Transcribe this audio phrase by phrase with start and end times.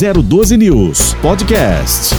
[0.00, 2.14] 012 News Podcast.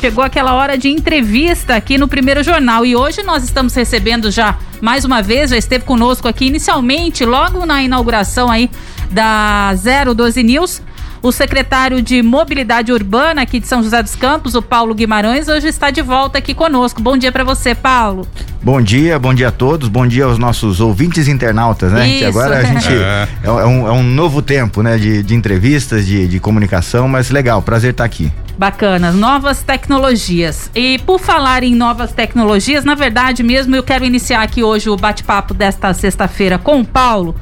[0.00, 4.58] Chegou aquela hora de entrevista aqui no Primeiro Jornal e hoje nós estamos recebendo já
[4.80, 8.68] mais uma vez, já esteve conosco aqui inicialmente, logo na inauguração aí
[9.08, 9.72] da
[10.16, 10.82] 012 News,
[11.24, 15.68] o secretário de Mobilidade Urbana aqui de São José dos Campos, o Paulo Guimarães, hoje
[15.68, 17.00] está de volta aqui conosco.
[17.00, 18.28] Bom dia para você, Paulo.
[18.62, 22.06] Bom dia, bom dia a todos, bom dia aos nossos ouvintes internautas, né?
[22.06, 22.26] Isso.
[22.26, 24.98] Agora a gente é, é um, é um novo tempo, né?
[24.98, 28.30] De, de entrevistas, de, de comunicação, mas legal, prazer estar aqui.
[28.58, 30.70] Bacana, novas tecnologias.
[30.74, 34.96] E por falar em novas tecnologias, na verdade mesmo eu quero iniciar aqui hoje o
[34.96, 37.34] bate-papo desta sexta-feira com o Paulo,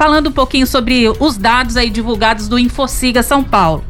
[0.00, 3.84] falando um pouquinho sobre os dados aí divulgados do Infociga São Paulo,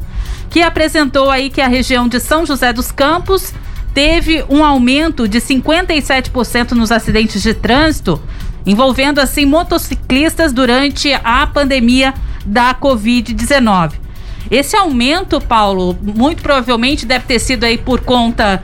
[0.49, 3.53] que apresentou aí que a região de São José dos Campos
[3.93, 8.21] teve um aumento de 57% nos acidentes de trânsito,
[8.65, 12.13] envolvendo assim motociclistas durante a pandemia
[12.45, 13.93] da Covid-19.
[14.51, 18.61] Esse aumento, Paulo, muito provavelmente deve ter sido aí por conta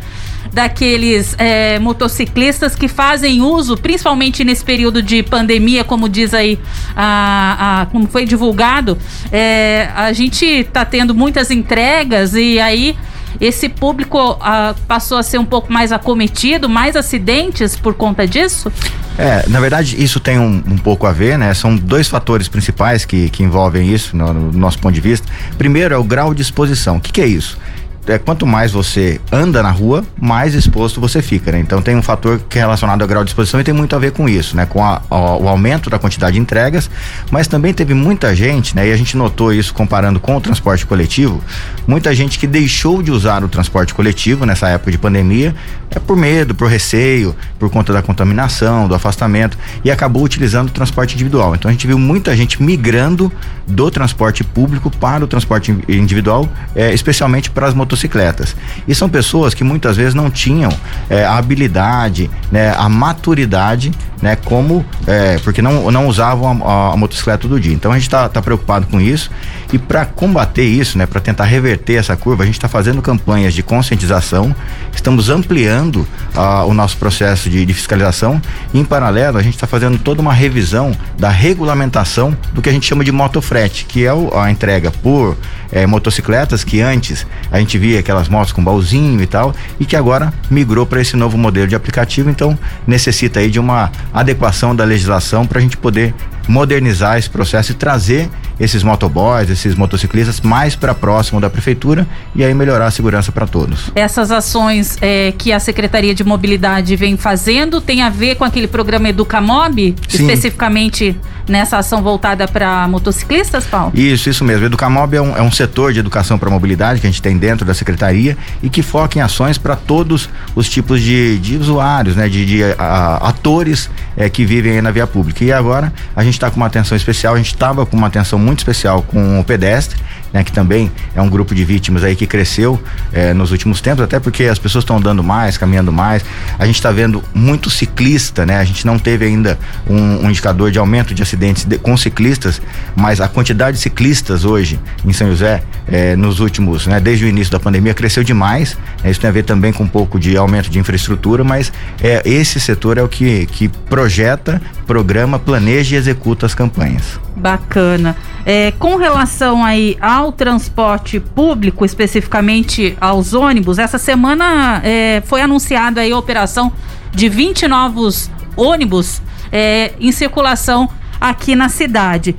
[0.58, 6.58] daqueles é, motociclistas que fazem uso, principalmente nesse período de pandemia, como diz aí,
[6.95, 8.97] a, a como foi divulgado,
[9.31, 12.97] é, a gente está tendo muitas entregas e aí
[13.39, 14.39] esse público
[14.88, 18.72] passou a ser um pouco mais acometido, mais acidentes por conta disso?
[19.16, 21.53] É, na verdade, isso tem um, um, pouco a ver, né?
[21.53, 25.28] São dois fatores principais que, que envolvem isso, no, no nosso ponto de vista.
[25.55, 26.97] Primeiro é o grau de exposição.
[26.97, 27.59] O que, que é isso?
[28.08, 31.59] É, quanto mais você anda na rua, mais exposto você fica, né?
[31.59, 34.00] Então tem um fator que é relacionado ao grau de exposição e tem muito a
[34.00, 34.66] ver com isso, né?
[34.66, 36.89] Com a, a, o aumento da quantidade de entregas,
[37.30, 38.88] mas também teve muita gente, né?
[38.88, 41.44] E a gente notou isso comparando com o transporte coletivo,
[41.85, 45.53] muita gente que deixou de usar o transporte coletivo nessa época de pandemia,
[45.91, 50.72] é por medo, por receio, por conta da contaminação, do afastamento e acabou utilizando o
[50.72, 51.55] transporte individual.
[51.55, 53.31] Então a gente viu muita gente migrando
[53.66, 58.56] do transporte público para o transporte individual, é, especialmente para as motocicletas motocicletas.
[58.88, 60.72] E são pessoas que muitas vezes não tinham
[61.09, 63.91] é, a habilidade, né, a maturidade,
[64.22, 67.74] né, como é, porque não, não usavam a, a, motocicleta todo dia.
[67.74, 69.30] Então a gente está tá preocupado com isso
[69.72, 73.53] e para combater isso, né, para tentar reverter essa curva, a gente está fazendo campanhas
[73.53, 74.56] de conscientização,
[74.94, 78.41] estamos ampliando uh, o nosso processo de, de fiscalização.
[78.74, 82.72] E, em paralelo, a gente está fazendo toda uma revisão da regulamentação do que a
[82.72, 85.38] gente chama de motofrete, que é o, a entrega por
[85.72, 89.95] é, motocicletas que antes a gente via aquelas motos com baúzinho e tal, e que
[89.95, 94.83] agora migrou para esse novo modelo de aplicativo, então necessita aí de uma adequação da
[94.83, 96.13] legislação para a gente poder
[96.47, 102.44] modernizar esse processo e trazer esses motoboys, esses motociclistas mais para próximo da prefeitura e
[102.44, 103.91] aí melhorar a segurança para todos.
[103.94, 108.68] Essas ações é, que a Secretaria de Mobilidade vem fazendo tem a ver com aquele
[108.68, 110.24] programa Educamob, Sim.
[110.24, 111.16] especificamente
[111.47, 113.91] nessa ação voltada para motociclistas, Paulo?
[113.96, 114.66] Isso, isso mesmo.
[114.66, 117.66] Educamob é um, é um setor de educação para mobilidade que a gente tem dentro
[117.66, 122.28] da secretaria e que foca em ações para todos os tipos de, de usuários, né,
[122.28, 125.44] de, de a, atores é, que vivem na via pública.
[125.44, 128.40] E agora a gente está com uma atenção especial, a gente estava com uma atenção
[128.40, 130.00] muito especial com o pedestre,
[130.38, 132.80] né, que também é um grupo de vítimas aí que cresceu
[133.12, 136.24] é, nos últimos tempos, até porque as pessoas estão andando mais, caminhando mais.
[136.59, 138.58] A gente está vendo muito ciclista, né?
[138.59, 139.58] A gente não teve ainda
[139.90, 142.62] um, um indicador de aumento de acidentes de, com ciclistas,
[142.96, 147.28] mas a quantidade de ciclistas hoje em São José, é, nos últimos, né, desde o
[147.28, 148.78] início da pandemia, cresceu demais.
[149.04, 152.22] Né, isso tem a ver também com um pouco de aumento de infraestrutura, mas é,
[152.24, 157.19] esse setor é o que, que projeta, programa, planeja e executa as campanhas.
[157.36, 158.16] Bacana.
[158.46, 166.01] É, com relação aí ao transporte público, especificamente aos ônibus, essa semana é, foi anunciada
[166.01, 166.71] a operação
[167.11, 169.21] de 20 novos ônibus
[169.51, 170.89] é, em circulação
[171.19, 172.35] aqui na cidade.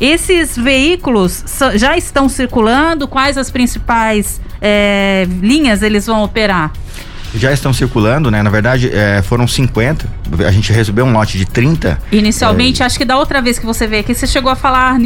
[0.00, 1.44] Esses veículos
[1.74, 3.08] já estão circulando?
[3.08, 6.72] Quais as principais é, linhas eles vão operar?
[7.34, 8.42] Já estão circulando, né?
[8.42, 10.06] Na verdade, é, foram 50.
[10.46, 11.98] A gente recebeu um lote de 30.
[12.12, 12.86] Inicialmente, é...
[12.86, 14.96] acho que da outra vez que você veio aqui, você chegou a falar,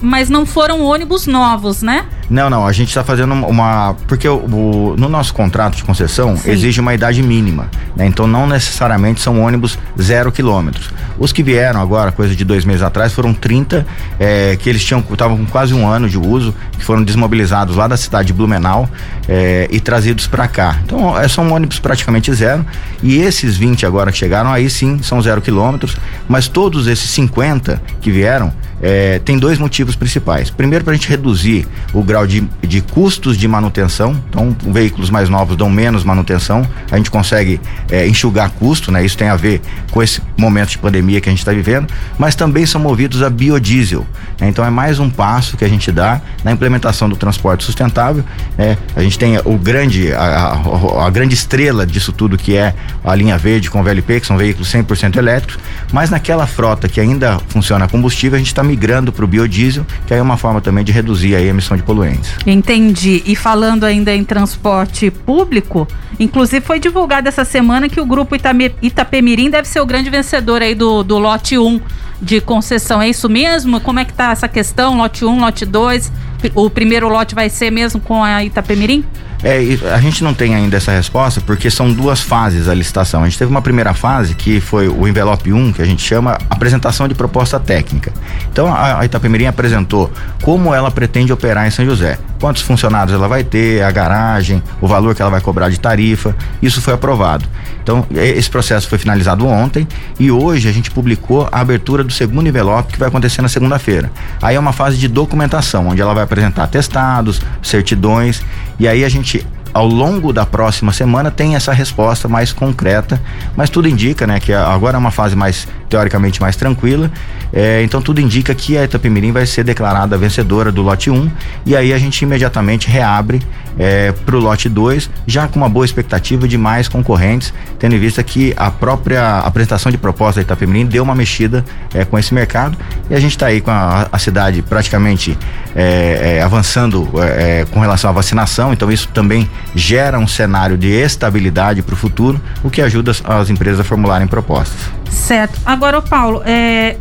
[0.00, 2.06] mas não foram ônibus novos, né?
[2.28, 2.66] Não, não.
[2.66, 3.94] A gente está fazendo uma.
[4.06, 6.50] Porque o, o, no nosso contrato de concessão Sim.
[6.50, 7.70] exige uma idade mínima.
[7.94, 8.06] Né?
[8.06, 10.90] Então, não necessariamente são ônibus zero quilômetros.
[11.18, 13.86] Os que vieram agora, coisa de dois meses atrás, foram 30,
[14.18, 17.86] é, que eles tinham estavam com quase um ano de uso, que foram desmobilizados lá
[17.86, 18.88] da cidade de Blumenau
[19.28, 20.78] é, e trazidos para cá.
[20.84, 22.64] Então, é, são ônibus ônibus praticamente zero.
[23.02, 25.96] E esses 20 agora que chegaram, aí sim são zero quilômetros.
[26.28, 28.52] Mas todos esses 50 que vieram,
[28.82, 30.50] é, tem dois motivos principais.
[30.50, 34.16] Primeiro, para a gente reduzir o grau de, de custos de manutenção.
[34.28, 39.04] Então, veículos mais novos dão menos manutenção, a gente consegue é, enxugar custo, né?
[39.04, 42.34] Isso tem a ver com esse momento de pandemia que a gente está vivendo, mas
[42.34, 44.06] também são movidos a biodiesel.
[44.40, 44.48] Né?
[44.48, 48.24] Então, é mais um passo que a gente dá na implementação do transporte sustentável.
[48.58, 48.76] Né?
[48.94, 52.74] A gente tem o grande, a, a, a grande estrela disso tudo que é
[53.04, 55.58] a linha verde com VLP, que são veículos 100% elétricos,
[55.92, 59.86] mas naquela frota que ainda funciona a combustível, a gente está migrando para o biodiesel,
[60.06, 62.30] que aí é uma forma também de reduzir a emissão de poluentes.
[62.46, 63.22] Entendi.
[63.24, 65.86] E falando ainda em transporte público,
[66.18, 68.36] inclusive foi divulgado essa semana que o grupo
[68.82, 71.80] Itapemirim deve ser o grande vencedor aí do, do lote 1
[72.20, 73.00] de concessão.
[73.00, 73.80] É isso mesmo?
[73.80, 74.96] Como é que tá essa questão?
[74.96, 76.12] Lote 1, lote 2?
[76.54, 79.04] O primeiro lote vai ser mesmo com a Itapemirim?
[79.42, 79.58] É,
[79.92, 83.22] a gente não tem ainda essa resposta porque são duas fases a licitação.
[83.22, 86.38] A gente teve uma primeira fase que foi o envelope 1, que a gente chama
[86.48, 88.12] apresentação de proposta técnica.
[88.50, 90.10] Então a, a Itapemirim apresentou
[90.42, 94.86] como ela pretende operar em São José, quantos funcionários ela vai ter, a garagem, o
[94.86, 96.34] valor que ela vai cobrar de tarifa.
[96.62, 97.44] Isso foi aprovado.
[97.82, 99.86] Então, esse processo foi finalizado ontem
[100.18, 104.10] e hoje a gente publicou a abertura do segundo envelope que vai acontecer na segunda-feira.
[104.42, 108.42] Aí é uma fase de documentação, onde ela vai apresentar atestados, certidões
[108.78, 109.46] e aí a gente
[109.76, 113.20] ao longo da próxima semana tem essa resposta mais concreta,
[113.54, 117.10] mas tudo indica, né, que agora é uma fase mais teoricamente mais tranquila,
[117.52, 121.30] é, então tudo indica que a Itapemirim vai ser declarada vencedora do lote 1
[121.64, 123.40] e aí a gente imediatamente reabre
[123.78, 127.98] é, para o lote 2, já com uma boa expectativa de mais concorrentes, tendo em
[127.98, 132.32] vista que a própria apresentação de proposta da Itapemirim deu uma mexida é, com esse
[132.32, 132.76] mercado
[133.10, 135.38] e a gente está aí com a, a, cidade praticamente
[135.74, 140.88] é, é avançando é, com relação à vacinação, então isso também gera um cenário de
[140.88, 144.90] estabilidade para o futuro, o que ajuda as, empresas a formularem propostas.
[145.10, 145.58] Certo.
[145.64, 146.42] Agora, Paulo,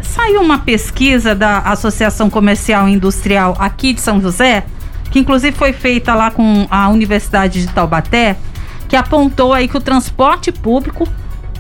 [0.01, 4.63] saiu uma pesquisa da Associação Comercial e Industrial aqui de São José
[5.15, 8.35] que inclusive foi feita lá com a Universidade de Taubaté,
[8.89, 11.07] que apontou aí que o transporte público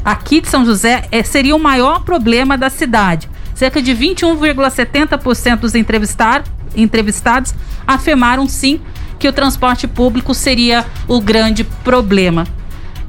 [0.03, 3.29] aqui de São José é, seria o maior problema da cidade.
[3.53, 6.43] Cerca de 21,70% dos entrevistar,
[6.75, 7.55] entrevistados
[7.87, 8.81] afirmaram sim
[9.17, 12.45] que o transporte público seria o grande problema.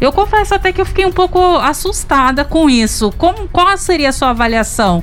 [0.00, 3.12] Eu confesso até que eu fiquei um pouco assustada com isso.
[3.16, 5.02] Como, qual seria a sua avaliação?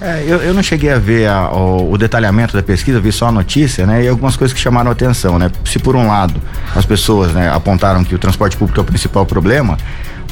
[0.00, 3.26] É, eu, eu, não cheguei a ver a, o, o, detalhamento da pesquisa, vi só
[3.26, 4.04] a notícia, né?
[4.04, 5.50] E algumas coisas que chamaram atenção, né?
[5.64, 6.40] Se por um lado
[6.76, 9.76] as pessoas né, apontaram que o transporte público é o principal problema,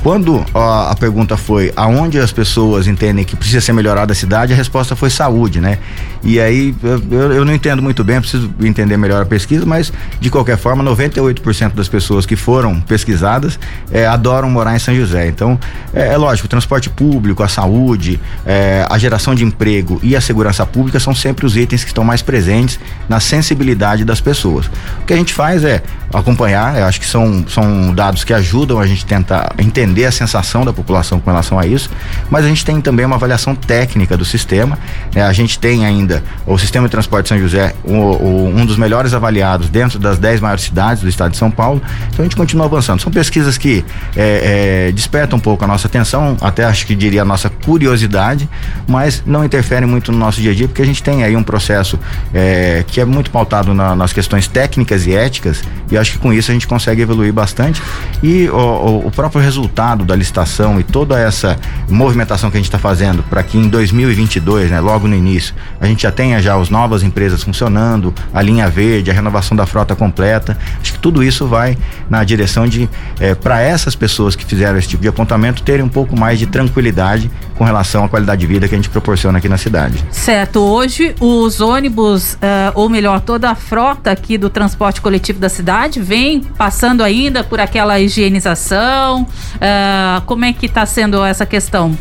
[0.05, 4.53] quando ó, a pergunta foi aonde as pessoas entendem que precisa ser melhorada a cidade,
[4.53, 5.79] a resposta foi saúde, né?
[6.26, 10.28] E aí eu, eu não entendo muito bem, preciso entender melhor a pesquisa, mas de
[10.31, 13.58] qualquer forma, 98% das pessoas que foram pesquisadas
[13.90, 15.26] é, adoram morar em São José.
[15.28, 15.58] Então,
[15.94, 20.20] é, é lógico, o transporte público, a saúde, é, a geração de emprego e a
[20.20, 24.67] segurança pública são sempre os itens que estão mais presentes na sensibilidade das pessoas.
[25.02, 25.82] O que a gente faz é
[26.12, 30.64] acompanhar, acho que são, são dados que ajudam a gente tentar entender entender a sensação
[30.64, 31.90] da população com relação a isso,
[32.29, 34.79] mas a gente tem também uma avaliação técnica do sistema.
[35.14, 35.22] Né?
[35.22, 36.16] A gente tem ainda
[36.47, 40.41] o sistema de transporte de São José, o, um dos melhores avaliados dentro das 10
[40.41, 41.83] maiores cidades do estado de São Paulo.
[42.09, 43.01] Então a gente continua avançando.
[43.01, 43.85] São pesquisas que
[44.17, 48.49] é, é, despertam um pouco a nossa atenção, até acho que diria a nossa curiosidade,
[48.87, 51.43] mas não interferem muito no nosso dia a dia, porque a gente tem aí um
[51.43, 51.99] processo
[52.33, 56.33] é, que é muito pautado na, nas questões técnicas e éticas, e acho que com
[56.33, 57.83] isso a gente consegue evoluir bastante.
[58.23, 61.59] E o, o próprio resultado resultado da licitação e toda essa
[61.89, 65.87] movimentação que a gente está fazendo para que em 2022, né, logo no início, a
[65.87, 69.94] gente já tenha já as novas empresas funcionando, a linha verde, a renovação da frota
[69.94, 70.56] completa.
[70.81, 71.76] Acho que tudo isso vai
[72.08, 72.88] na direção de,
[73.20, 76.46] eh, para essas pessoas que fizeram esse tipo de apontamento, terem um pouco mais de
[76.46, 80.03] tranquilidade com relação à qualidade de vida que a gente proporciona aqui na cidade.
[80.10, 80.60] Certo.
[80.60, 82.38] Hoje, os ônibus, uh,
[82.74, 87.60] ou melhor, toda a frota aqui do transporte coletivo da cidade vem passando ainda por
[87.60, 89.22] aquela higienização.
[89.22, 91.96] Uh, como é que está sendo essa questão?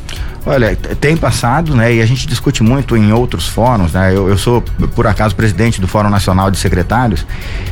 [0.47, 1.95] Olha, tem passado, né?
[1.95, 4.11] E a gente discute muito em outros fóruns, né?
[4.15, 4.61] Eu, eu, sou,
[4.93, 7.25] por acaso, presidente do Fórum Nacional de Secretários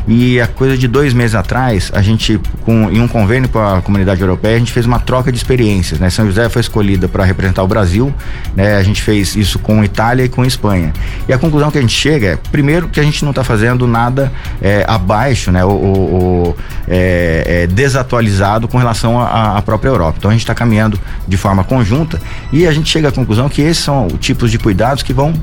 [0.08, 3.80] e a coisa de dois meses atrás, a gente, com, em um convênio com a
[3.80, 6.10] comunidade europeia, a gente fez uma troca de experiências, né?
[6.10, 8.12] São José foi escolhida para representar o Brasil,
[8.56, 8.75] né?
[8.75, 10.92] A gente fez isso com Itália e com Espanha.
[11.27, 13.86] E a conclusão que a gente chega é, primeiro, que a gente não está fazendo
[13.86, 15.63] nada é, abaixo, né?
[15.63, 16.56] O,
[16.88, 20.15] é, é, desatualizado com relação à própria Europa.
[20.18, 22.20] Então a gente está caminhando de forma conjunta
[22.51, 25.34] e a gente chega à conclusão que esses são tipos de cuidados que vão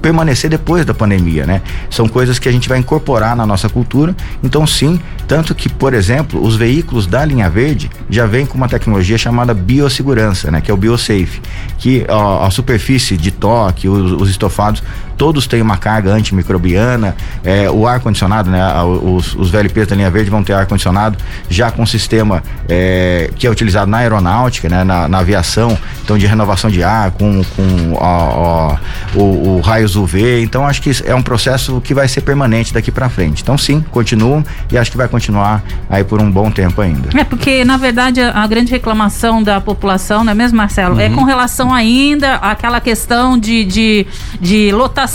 [0.00, 1.62] permanecer depois da pandemia, né?
[1.88, 4.16] São coisas que a gente vai incorporar na nossa cultura.
[4.42, 5.00] Então, sim,
[5.32, 9.54] Tanto que, por exemplo, os veículos da linha verde já vêm com uma tecnologia chamada
[9.54, 10.60] biossegurança, né?
[10.60, 11.40] Que é o BioSafe,
[11.78, 14.82] que ó, a superfície de toque, os, os estofados,
[15.16, 17.14] todos têm uma carga antimicrobiana,
[17.44, 18.60] é, o ar-condicionado, né?
[18.82, 21.16] Os, os VLPs da linha verde vão ter ar-condicionado
[21.48, 24.84] já com sistema é, que é utilizado na aeronáutica, né?
[24.84, 28.76] Na, na, aviação, então de renovação de ar, com, com ó, ó,
[29.14, 30.42] o, o raios UV.
[30.42, 33.42] Então acho que é um processo que vai ser permanente daqui para frente.
[33.42, 37.08] Então sim, continuam e acho que vai continuar aí por um bom tempo ainda.
[37.18, 41.00] É porque na verdade a, grande reclamação da população, não é mesmo, Marcelo?
[41.00, 41.12] É uhum.
[41.12, 44.06] É com relação ainda àquela questão de, de,
[44.40, 45.11] de lotação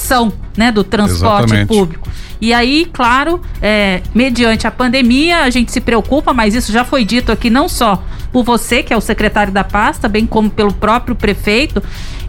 [0.56, 1.68] né, do transporte Exatamente.
[1.68, 2.10] público.
[2.40, 7.04] E aí, claro, é, mediante a pandemia, a gente se preocupa, mas isso já foi
[7.04, 10.72] dito aqui não só por você, que é o secretário da pasta, bem como pelo
[10.72, 11.82] próprio prefeito.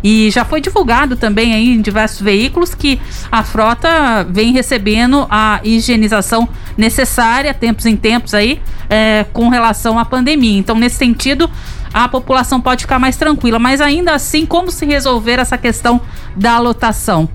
[0.02, 5.60] E já foi divulgado também aí em diversos veículos que a frota vem recebendo a
[5.64, 10.58] higienização necessária, tempos em tempos aí, é, com relação à pandemia.
[10.58, 11.50] Então, nesse sentido,
[11.92, 13.58] a população pode ficar mais tranquila.
[13.58, 16.00] Mas ainda assim, como se resolver essa questão
[16.36, 17.28] da lotação?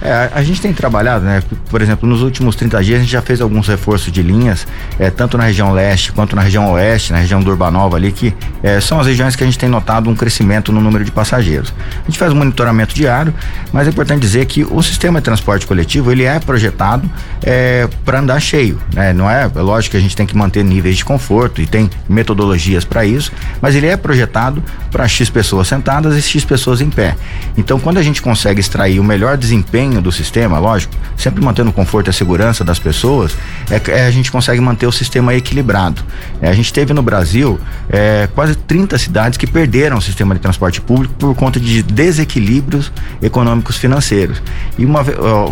[0.00, 1.42] É, a gente tem trabalhado, né?
[1.68, 4.66] Por exemplo, nos últimos 30 dias a gente já fez alguns reforços de linhas,
[4.98, 8.34] é, tanto na região leste quanto na região oeste, na região do Urbanova ali, que
[8.62, 11.74] é, são as regiões que a gente tem notado um crescimento no número de passageiros.
[12.02, 13.34] A gente faz um monitoramento diário,
[13.72, 17.08] mas é importante dizer que o sistema de transporte coletivo ele é projetado
[17.42, 19.12] é, para andar cheio, né?
[19.12, 21.90] Não é, é lógico que a gente tem que manter níveis de conforto e tem
[22.08, 26.90] metodologias para isso, mas ele é projetado para X pessoas sentadas e X pessoas em
[26.90, 27.16] pé.
[27.56, 31.70] Então, quando a gente consegue extrair o melhor desempenho desempenho do sistema, lógico, sempre mantendo
[31.70, 33.36] o conforto e a segurança das pessoas,
[33.70, 36.02] é, é a gente consegue manter o sistema equilibrado.
[36.40, 40.40] É, a gente teve no Brasil é, quase 30 cidades que perderam o sistema de
[40.40, 42.92] transporte público por conta de desequilíbrios
[43.22, 44.42] econômicos financeiros.
[44.78, 45.04] E uma,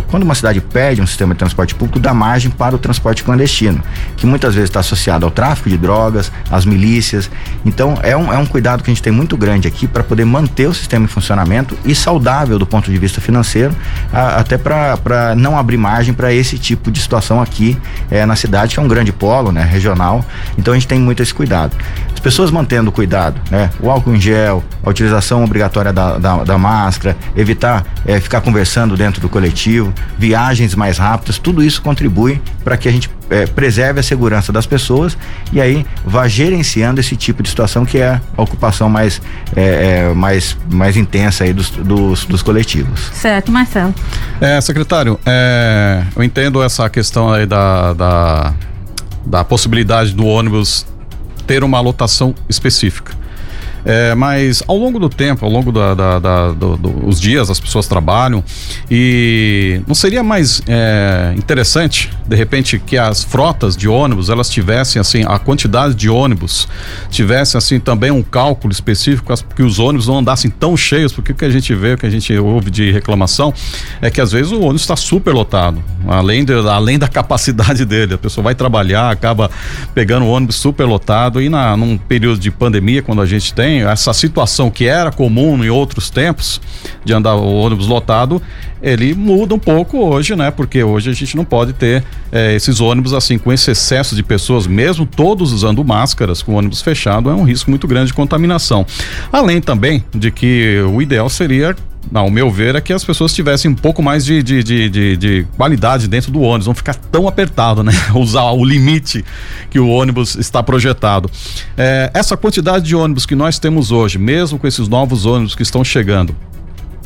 [0.07, 3.83] quando uma cidade perde um sistema de transporte público, dá margem para o transporte clandestino,
[4.15, 7.29] que muitas vezes está associado ao tráfico de drogas, às milícias.
[7.65, 10.25] Então é um, é um cuidado que a gente tem muito grande aqui para poder
[10.25, 13.75] manter o sistema em funcionamento e saudável do ponto de vista financeiro,
[14.11, 17.77] a, até para não abrir margem para esse tipo de situação aqui
[18.09, 20.23] é, na cidade, que é um grande polo, né, regional.
[20.57, 21.75] Então a gente tem muito esse cuidado.
[22.13, 26.43] As pessoas mantendo o cuidado, né, o álcool em gel, a utilização obrigatória da, da,
[26.43, 32.41] da máscara, evitar é, ficar conversando dentro do coletivo, viagens mais rápidas, tudo isso contribui
[32.63, 35.17] para que a gente é, preserve a segurança das pessoas
[35.51, 39.21] e aí vá gerenciando esse tipo de situação que é a ocupação mais,
[39.55, 43.11] é, mais, mais intensa aí dos, dos, dos coletivos.
[43.13, 43.93] Certo, Marcelo.
[44.39, 48.53] É, secretário, é, eu entendo essa questão aí da, da,
[49.25, 50.85] da possibilidade do ônibus
[51.47, 53.13] ter uma lotação específica.
[53.89, 57.49] É, mas ao longo do tempo, ao longo da, da, da do, do, os dias,
[57.49, 58.43] as pessoas trabalham
[58.91, 64.99] e não seria mais é, interessante, de repente, que as frotas de ônibus elas tivessem
[64.99, 66.67] assim a quantidade de ônibus
[67.09, 71.35] tivessem assim também um cálculo específico que os ônibus não andassem tão cheios, porque o
[71.35, 73.53] que a gente vê, o que a gente ouve de reclamação
[74.01, 78.15] é que às vezes o ônibus está super lotado, além, de, além da capacidade dele,
[78.15, 79.49] a pessoa vai trabalhar, acaba
[79.95, 83.76] pegando o ônibus super lotado e na, num período de pandemia, quando a gente tem
[83.81, 86.61] essa situação que era comum em outros tempos
[87.03, 88.41] de andar o ônibus lotado,
[88.81, 90.51] ele muda um pouco hoje, né?
[90.51, 94.23] Porque hoje a gente não pode ter é, esses ônibus assim com esse excesso de
[94.23, 98.13] pessoas, mesmo todos usando máscaras, com o ônibus fechado, é um risco muito grande de
[98.13, 98.85] contaminação.
[99.31, 101.75] Além também de que o ideal seria
[102.13, 105.17] ao meu ver, é que as pessoas tivessem um pouco mais de, de, de, de,
[105.17, 107.91] de qualidade dentro do ônibus, não ficar tão apertado, né?
[108.15, 109.23] Usar o limite
[109.69, 111.29] que o ônibus está projetado.
[111.77, 115.63] É, essa quantidade de ônibus que nós temos hoje, mesmo com esses novos ônibus que
[115.63, 116.35] estão chegando,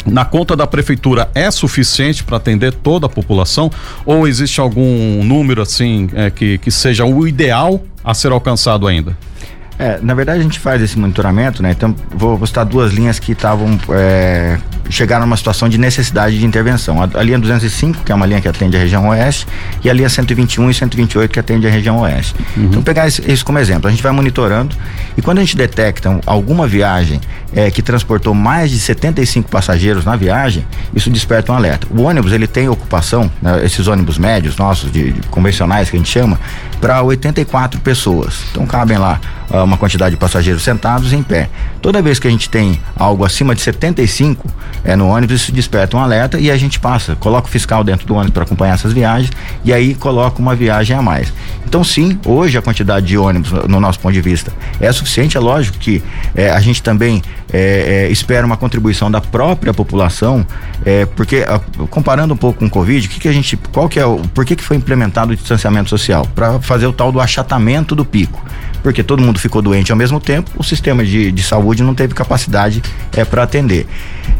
[0.05, 3.69] na conta da prefeitura é suficiente para atender toda a população
[4.05, 9.15] ou existe algum número assim é, que, que seja o ideal a ser alcançado ainda?
[9.77, 11.71] É, na verdade a gente faz esse monitoramento, né?
[11.71, 17.01] Então vou, citar duas linhas que estavam é, chegaram numa situação de necessidade de intervenção.
[17.01, 19.47] A, a, linha 205, que é uma linha que atende a região oeste,
[19.83, 22.35] e a linha 121 e 128 que atende a região oeste.
[22.55, 22.65] Uhum.
[22.65, 24.75] Então pegar isso, como exemplo, a gente vai monitorando
[25.17, 27.19] e quando a gente detecta alguma viagem
[27.53, 31.87] é, que transportou mais de 75 passageiros na viagem, isso desperta um alerta.
[31.89, 35.99] O ônibus ele tem ocupação, né, esses ônibus médios nossos, de, de convencionais que a
[35.99, 36.39] gente chama,
[36.79, 38.43] para 84 pessoas.
[38.51, 39.19] Então cabem lá
[39.49, 41.49] uh, uma quantidade de passageiros sentados em pé.
[41.81, 44.47] Toda vez que a gente tem algo acima de 75
[44.83, 48.15] é, no ônibus, desperta um alerta e a gente passa, coloca o fiscal dentro do
[48.15, 49.31] ônibus para acompanhar essas viagens
[49.63, 51.31] e aí coloca uma viagem a mais.
[51.65, 55.37] Então, sim, hoje a quantidade de ônibus, no nosso ponto de vista, é suficiente.
[55.37, 56.03] É lógico que
[56.35, 57.21] é, a gente também
[57.53, 60.45] é, é, espera uma contribuição da própria população,
[60.85, 63.99] é, porque a, comparando um pouco com o Covid, que, que a gente, qual que
[63.99, 66.27] é o, por que, que foi implementado o distanciamento social?
[66.35, 68.43] Para fazer o tal do achatamento do pico
[68.83, 72.13] porque todo mundo ficou doente ao mesmo tempo, o sistema de, de saúde não teve
[72.13, 72.81] capacidade
[73.15, 73.87] é, para atender.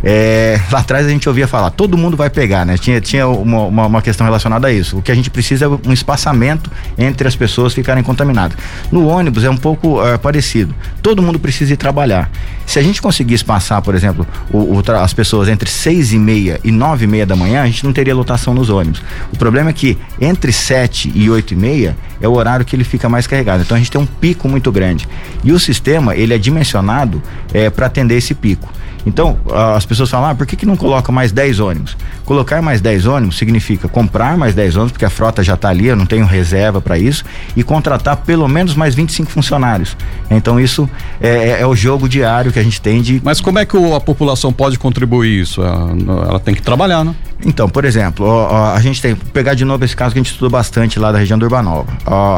[0.03, 2.77] É, lá atrás a gente ouvia falar, todo mundo vai pegar, né?
[2.77, 4.98] Tinha, tinha uma, uma, uma, questão relacionada a isso.
[4.98, 8.57] O que a gente precisa é um espaçamento entre as pessoas ficarem contaminadas.
[8.91, 10.74] No ônibus é um pouco é, parecido.
[11.01, 12.31] Todo mundo precisa ir trabalhar.
[12.65, 16.60] Se a gente conseguisse passar, por exemplo, o, o, as pessoas entre seis e meia
[16.63, 19.03] e nove e meia da manhã, a gente não teria lotação nos ônibus.
[19.31, 22.84] O problema é que entre sete e oito e meia é o horário que ele
[22.84, 23.63] fica mais carregado.
[23.63, 25.08] Então a gente tem um pico muito grande.
[25.44, 27.22] E o sistema, ele é dimensionado
[27.54, 28.72] é, para atender esse pico.
[29.06, 29.40] Então,
[29.75, 31.98] as pessoas falam, ah, por que, que não coloca mais 10 ônibus?
[32.24, 35.88] Colocar mais 10 ônibus significa comprar mais 10 ônibus, porque a frota já está ali,
[35.88, 37.24] eu não tenho reserva para isso,
[37.56, 39.98] e contratar pelo menos mais 25 funcionários.
[40.30, 43.20] Então, isso é, é, é, o jogo diário que a gente tem de.
[43.24, 45.62] Mas como é que a população pode contribuir isso?
[45.63, 47.16] Ela tem que trabalhar, né?
[47.45, 50.50] Então, por exemplo, a gente tem, pegar de novo esse caso que a gente estudou
[50.50, 51.88] bastante lá da região do Urbanova.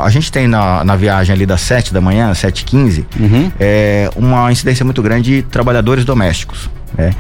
[0.04, 3.52] A gente tem na, na viagem ali das 7 da manhã, 7 e 15 uhum.
[3.60, 6.70] é, uma incidência muito grande de trabalhadores domésticos.
[6.98, 7.14] Né?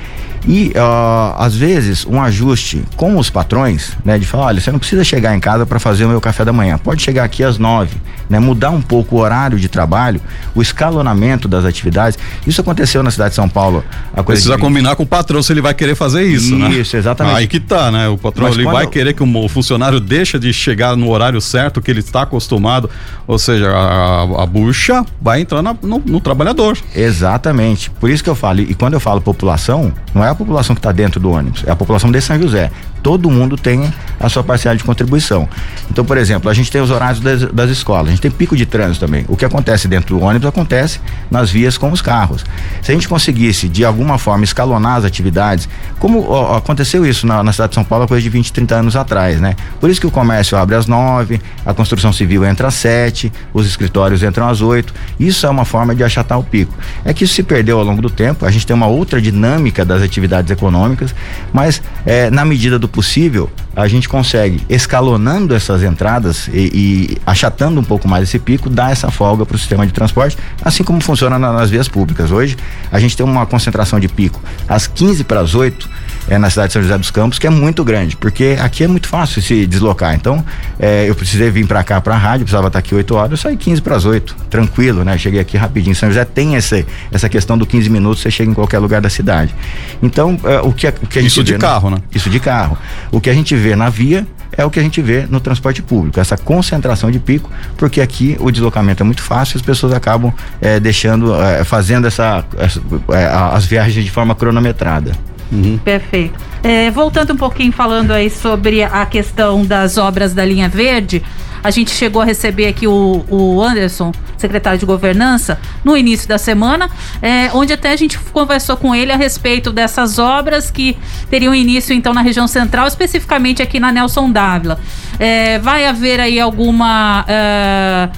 [0.47, 4.79] E uh, às vezes um ajuste com os patrões, né, de falar, olha, você não
[4.79, 7.57] precisa chegar em casa para fazer o meu café da manhã, pode chegar aqui às
[7.57, 7.95] nove,
[8.29, 10.19] né, mudar um pouco o horário de trabalho,
[10.53, 12.19] o escalonamento das atividades.
[12.45, 13.83] Isso aconteceu na cidade de São Paulo.
[14.25, 14.61] Precisa de...
[14.61, 16.69] combinar com o patrão se ele vai querer fazer isso, isso né?
[16.71, 17.37] Isso, exatamente.
[17.37, 18.07] Aí que tá, né?
[18.09, 21.89] O patrão ele vai querer que o funcionário deixe de chegar no horário certo que
[21.89, 22.89] ele está acostumado,
[23.25, 26.77] ou seja, a, a bucha vai entrar na, no, no trabalhador.
[26.95, 27.89] Exatamente.
[27.91, 30.79] Por isso que eu falo, e quando eu falo população, não é a população que
[30.79, 32.69] está dentro do ônibus, é a população de São José
[33.03, 35.47] todo mundo tem a sua parcela de contribuição.
[35.91, 38.55] Então, por exemplo, a gente tem os horários das, das, escolas, a gente tem pico
[38.55, 39.25] de trânsito também.
[39.27, 42.45] O que acontece dentro do ônibus acontece nas vias com os carros.
[42.81, 45.67] Se a gente conseguisse, de alguma forma, escalonar as atividades,
[45.99, 48.95] como ó, aconteceu isso na, na, cidade de São Paulo coisa de 20, 30 anos
[48.95, 49.55] atrás, né?
[49.81, 53.67] Por isso que o comércio abre às nove, a construção civil entra às sete, os
[53.67, 54.93] escritórios entram às oito.
[55.19, 56.73] Isso é uma forma de achatar o pico.
[57.03, 59.83] É que isso se perdeu ao longo do tempo, a gente tem uma outra dinâmica
[59.83, 61.13] das atividades econômicas,
[61.51, 67.79] mas é, na medida do possível, a gente consegue, escalonando essas entradas e, e achatando
[67.79, 71.01] um pouco mais esse pico, dar essa folga para o sistema de transporte, assim como
[71.01, 72.31] funciona na, nas vias públicas.
[72.31, 72.55] Hoje,
[72.91, 75.89] a gente tem uma concentração de pico às 15 para as 8
[76.29, 78.87] é, na cidade de São José dos Campos, que é muito grande, porque aqui é
[78.87, 80.13] muito fácil se deslocar.
[80.13, 80.45] Então,
[80.79, 83.37] é, eu precisei vir para cá para a rádio, precisava estar aqui 8 horas, eu
[83.37, 85.17] saí 15 para as 8, tranquilo, né?
[85.17, 85.95] Cheguei aqui rapidinho.
[85.95, 89.09] São José tem essa, essa questão do 15 minutos, você chega em qualquer lugar da
[89.09, 89.53] cidade.
[90.01, 91.97] Então, é, o, que, o que a gente Isso de vê, carro, né?
[92.13, 92.77] Isso de carro.
[93.11, 95.81] O que a gente vê na via é o que a gente vê no transporte
[95.81, 100.31] público, essa concentração de pico, porque aqui o deslocamento é muito fácil, as pessoas acabam
[100.61, 105.11] é, deixando, é, fazendo essa, essa é, as viagens de forma cronometrada.
[105.51, 105.77] Uhum.
[105.83, 106.33] Perfeito.
[106.63, 111.21] É, voltando um pouquinho falando aí sobre a questão das obras da linha verde,
[111.63, 116.37] a gente chegou a receber aqui o, o Anderson, secretário de governança, no início da
[116.37, 116.89] semana,
[117.21, 120.97] é, onde até a gente conversou com ele a respeito dessas obras que
[121.29, 124.77] teriam início então na região central, especificamente aqui na Nelson Dávila.
[125.17, 128.09] É, vai haver aí alguma é,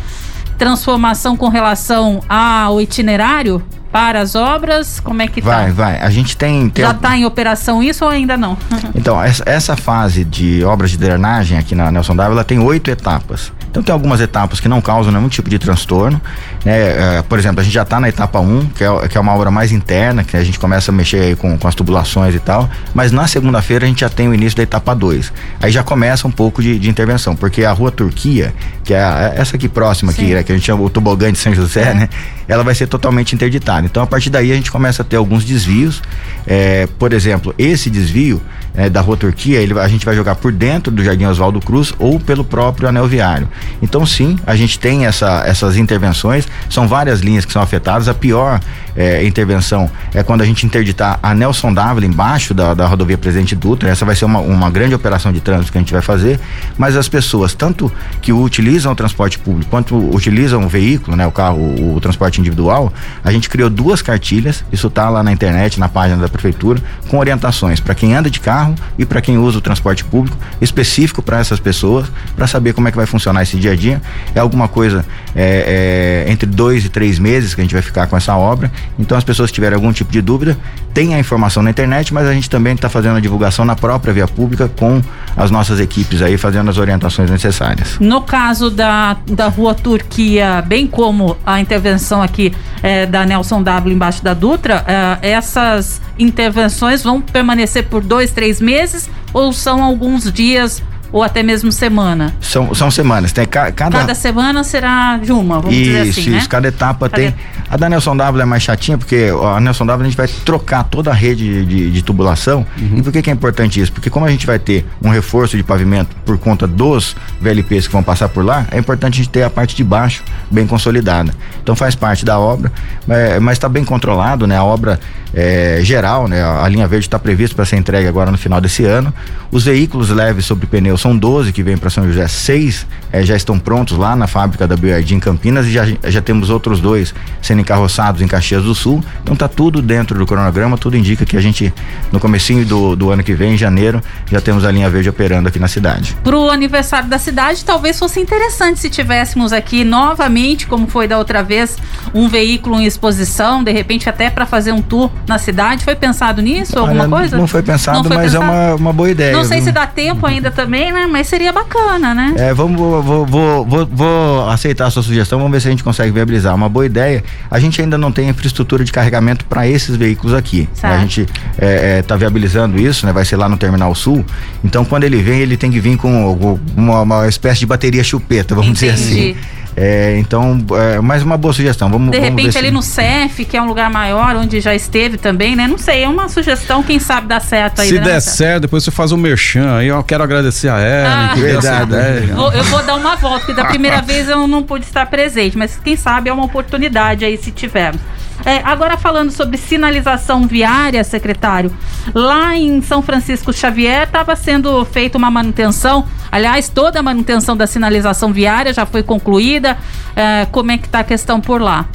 [0.57, 3.61] transformação com relação ao itinerário?
[3.95, 4.99] Para as obras?
[4.99, 5.61] Como é que vai, tá?
[5.61, 6.01] Vai, vai.
[6.01, 6.69] A gente tem.
[6.69, 8.57] tem Já está em operação isso ou ainda não?
[8.93, 13.53] então, essa, essa, fase de obras de drenagem aqui na Nelson Dávila tem oito etapas.
[13.69, 16.19] Então tem algumas etapas que não causam nenhum tipo de transtorno.
[16.63, 17.17] Né?
[17.17, 19.21] É, por exemplo, a gente já está na etapa 1, um, que, é, que é
[19.21, 22.39] uma obra mais interna, que a gente começa a mexer com, com as tubulações e
[22.39, 22.69] tal.
[22.93, 25.31] Mas na segunda-feira a gente já tem o início da etapa 2.
[25.61, 28.53] Aí já começa um pouco de, de, intervenção, porque a rua Turquia,
[28.83, 30.43] que é a, essa aqui próxima, aqui, né?
[30.43, 31.93] que a gente chama o tobogã de São José, é.
[31.93, 32.09] né?
[32.47, 33.85] Ela vai ser totalmente interditada.
[33.85, 36.01] Então a partir daí a gente começa a ter alguns desvios.
[36.45, 38.41] É, por exemplo, esse desvio
[38.75, 41.93] é, da rua Turquia, ele, a gente vai jogar por dentro do Jardim Oswaldo Cruz
[41.97, 43.47] ou pelo próprio anel viário.
[43.81, 48.07] Então, sim, a gente tem essa, essas intervenções, são várias linhas que são afetadas.
[48.07, 48.59] A pior
[48.95, 53.55] é, intervenção é quando a gente interditar a Nelson Dávila embaixo da, da rodovia Presidente
[53.55, 53.89] Dutra.
[53.89, 56.39] Essa vai ser uma, uma grande operação de trânsito que a gente vai fazer,
[56.77, 61.31] mas as pessoas, tanto que utilizam o transporte público quanto utilizam o veículo, né, o
[61.31, 62.91] carro, o, o transporte individual,
[63.23, 67.17] a gente criou duas cartilhas, isso está lá na internet, na página da prefeitura, com
[67.17, 71.39] orientações para quem anda de carro e para quem usa o transporte público, específico para
[71.39, 74.01] essas pessoas, para saber como é que vai funcionar esse dia a dia.
[74.33, 75.05] É alguma coisa
[75.35, 78.71] é, é, entre dois e três meses que a gente vai ficar com essa obra
[78.97, 80.57] Então as pessoas que tiverem algum tipo de dúvida,
[80.93, 84.13] tem a informação na internet, mas a gente também está fazendo a divulgação na própria
[84.13, 85.01] via pública com
[85.35, 87.97] as nossas equipes aí fazendo as orientações necessárias.
[87.99, 93.93] No caso da, da rua Turquia, bem como a intervenção aqui é, da Nelson W
[93.93, 94.85] embaixo da Dutra,
[95.21, 100.81] é, essas intervenções vão permanecer por dois, três meses ou são alguns dias
[101.15, 102.35] ou até mesmo semana?
[102.41, 103.31] São, são semanas.
[103.31, 103.99] Tem ca, cada...
[103.99, 106.45] cada semana será de uma, vamos isso, dizer assim, Isso, né?
[106.49, 107.23] cada etapa cada...
[107.23, 107.33] tem.
[107.69, 110.83] A da Nelson W é mais chatinha, porque a Nelson W a gente vai trocar
[110.83, 112.65] toda a rede de, de tubulação.
[112.77, 112.97] Uhum.
[112.97, 113.93] E por que, que é importante isso?
[113.93, 117.93] Porque como a gente vai ter um reforço de pavimento por conta dos VLPs que
[117.93, 121.33] vão passar por lá, é importante a gente ter a parte de baixo bem consolidada.
[121.63, 122.69] Então faz parte da obra,
[123.07, 124.57] é, mas está bem controlado, né?
[124.57, 124.99] A obra
[125.33, 126.43] é, geral, né?
[126.43, 129.13] A linha verde está prevista para ser entregue agora no final desse ano.
[129.49, 133.35] Os veículos leves sobre pneus são 12 que vêm para São José, seis é, já
[133.35, 137.13] estão prontos lá na fábrica da BioID em Campinas e já, já temos outros dois
[137.43, 139.03] sendo encarroçados em Caxias do Sul.
[139.21, 141.71] Então tá tudo dentro do cronograma, tudo indica que a gente
[142.11, 145.47] no comecinho do, do ano que vem, em janeiro, já temos a linha verde operando
[145.47, 146.17] aqui na cidade.
[146.23, 151.43] Pro aniversário da cidade, talvez fosse interessante se tivéssemos aqui novamente, como foi da outra
[151.43, 151.77] vez,
[152.15, 155.85] um veículo em exposição, de repente até para fazer um tour na cidade.
[155.85, 157.37] Foi pensado nisso, alguma Olha, coisa?
[157.37, 158.51] Não foi pensado, não foi mas pensado?
[158.51, 159.37] é uma, uma boa ideia.
[159.37, 161.05] Não sei se dá tempo ainda também, né?
[161.05, 162.33] Mas seria bacana, né?
[162.37, 165.83] É, vamos, vou, vou, vou, vou aceitar a sua sugestão, vamos ver se a gente
[165.83, 166.55] consegue viabilizar.
[166.55, 167.23] Uma boa ideia.
[167.51, 170.67] A gente ainda não tem infraestrutura de carregamento para esses veículos aqui.
[170.81, 170.89] Né?
[170.89, 173.13] A gente está é, é, viabilizando isso, né?
[173.13, 174.25] Vai ser lá no Terminal Sul.
[174.63, 178.55] Então, quando ele vem, ele tem que vir com uma, uma espécie de bateria chupeta,
[178.55, 178.93] vamos Entendi.
[178.93, 179.35] dizer assim.
[179.77, 181.89] É, então, é, mais uma boa sugestão.
[181.89, 182.73] Vamos, de vamos repente ali se...
[182.73, 185.67] no CEF, que é um lugar maior, onde já esteve também, né?
[185.67, 187.89] Não sei, é uma sugestão, quem sabe dá certo aí.
[187.89, 189.87] Se der certo, depois você faz um merchan aí.
[189.87, 192.31] Eu quero agradecer a Ellen, ah, que verdade.
[192.31, 195.57] Vou, eu vou dar uma volta, porque da primeira vez eu não pude estar presente,
[195.57, 198.01] mas quem sabe é uma oportunidade aí se tivermos.
[198.43, 201.71] É, agora falando sobre sinalização viária, secretário,
[202.13, 207.67] lá em São Francisco Xavier estava sendo feita uma manutenção, aliás, toda a manutenção da
[207.67, 209.77] sinalização viária já foi concluída.
[210.15, 211.85] É, como é que está a questão por lá?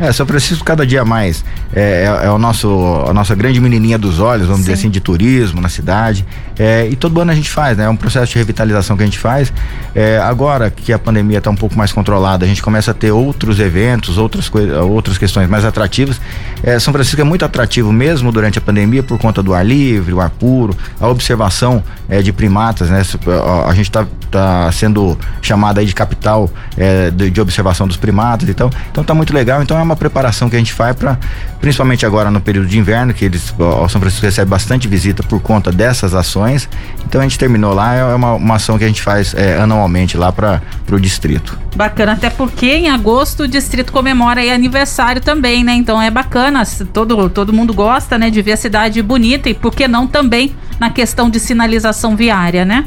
[0.00, 3.98] É, São Francisco cada dia mais é, é, é, o nosso, a nossa grande menininha
[3.98, 4.64] dos olhos, vamos Sim.
[4.64, 6.24] dizer assim, de turismo na cidade.
[6.58, 7.84] É, e todo ano a gente faz, né?
[7.84, 9.52] É um processo de revitalização que a gente faz.
[9.94, 13.12] É, agora que a pandemia está um pouco mais controlada, a gente começa a ter
[13.12, 14.50] outros eventos, outras
[14.88, 16.20] outras questões mais atrativas.
[16.62, 20.12] É, São Francisco é muito atrativo mesmo durante a pandemia por conta do ar livre,
[20.12, 23.02] o ar puro, a observação é, de primatas, né?
[23.26, 26.50] A, a gente está tá sendo chamada aí de capital
[27.14, 29.62] de, de, observação dos primatas, então, então tá muito legal.
[29.62, 31.18] Então é uma preparação que a gente faz para,
[31.60, 35.40] principalmente agora no período de inverno, que eles, o São Francisco recebe bastante visita por
[35.40, 36.68] conta dessas ações.
[37.06, 40.16] Então a gente terminou lá, é uma, uma ação que a gente faz é, anualmente
[40.16, 40.60] lá para
[40.90, 41.58] o distrito.
[41.74, 45.74] Bacana, até porque em agosto o distrito comemora aí aniversário também, né?
[45.74, 46.62] Então é bacana,
[46.92, 50.54] todo, todo mundo gosta, né, de ver a cidade bonita e por que não também
[50.78, 52.84] na questão de sinalização viária, né?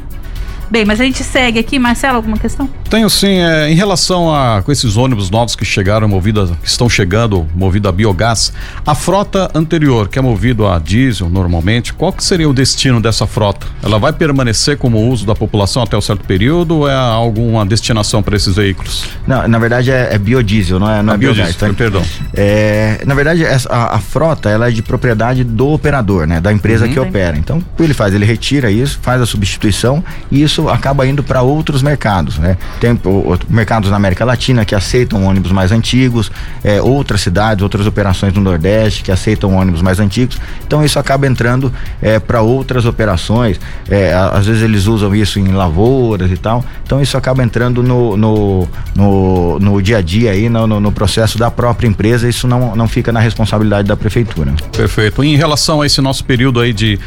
[0.71, 2.69] Bem, mas a gente segue aqui, Marcelo, alguma questão?
[2.89, 6.87] Tenho sim, é, em relação a com esses ônibus novos que chegaram movidos, que estão
[6.87, 8.53] chegando movido a biogás,
[8.87, 13.27] a frota anterior, que é movido a diesel normalmente, qual que seria o destino dessa
[13.27, 13.67] frota?
[13.83, 18.23] Ela vai permanecer como uso da população até um certo período ou é alguma destinação
[18.23, 19.09] para esses veículos?
[19.27, 21.53] Não, na verdade é, é biodiesel, não é, não é biogás.
[21.53, 21.73] Tá?
[21.73, 22.01] Perdão.
[22.33, 26.39] É, na verdade, essa, a, a, frota ela é de propriedade do operador, né?
[26.39, 27.37] Da empresa uhum, que opera.
[27.37, 28.13] Então, o que ele faz?
[28.13, 32.57] Ele retira isso, faz a substituição e isso isso acaba indo para outros mercados, né?
[32.79, 36.31] Tem o, o, mercados na América Latina que aceitam ônibus mais antigos,
[36.63, 40.39] é, outras cidades, outras operações no Nordeste que aceitam ônibus mais antigos.
[40.65, 43.59] Então isso acaba entrando é, para outras operações.
[43.89, 46.63] É, às vezes eles usam isso em lavouras e tal.
[46.83, 51.37] Então isso acaba entrando no, no, no, no dia a dia aí, no, no, processo
[51.37, 52.27] da própria empresa.
[52.27, 54.53] Isso não, não fica na responsabilidade da prefeitura.
[54.75, 55.23] Perfeito.
[55.23, 56.99] Em relação a esse nosso período aí de,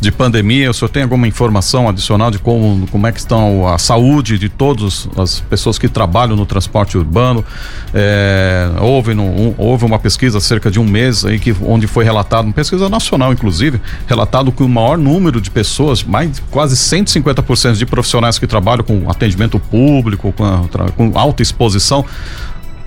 [0.00, 3.66] de pandemia, o senhor tem alguma informação adicional de como, como como é que estão
[3.66, 7.44] a saúde de todas as pessoas que trabalham no transporte urbano.
[7.92, 11.88] É, houve, no, um, houve uma pesquisa há cerca de um mês aí que, onde
[11.88, 16.76] foi relatado, uma pesquisa nacional inclusive, relatado que o maior número de pessoas, mais quase
[16.76, 22.04] 150% de profissionais que trabalham com atendimento público, com, com alta exposição,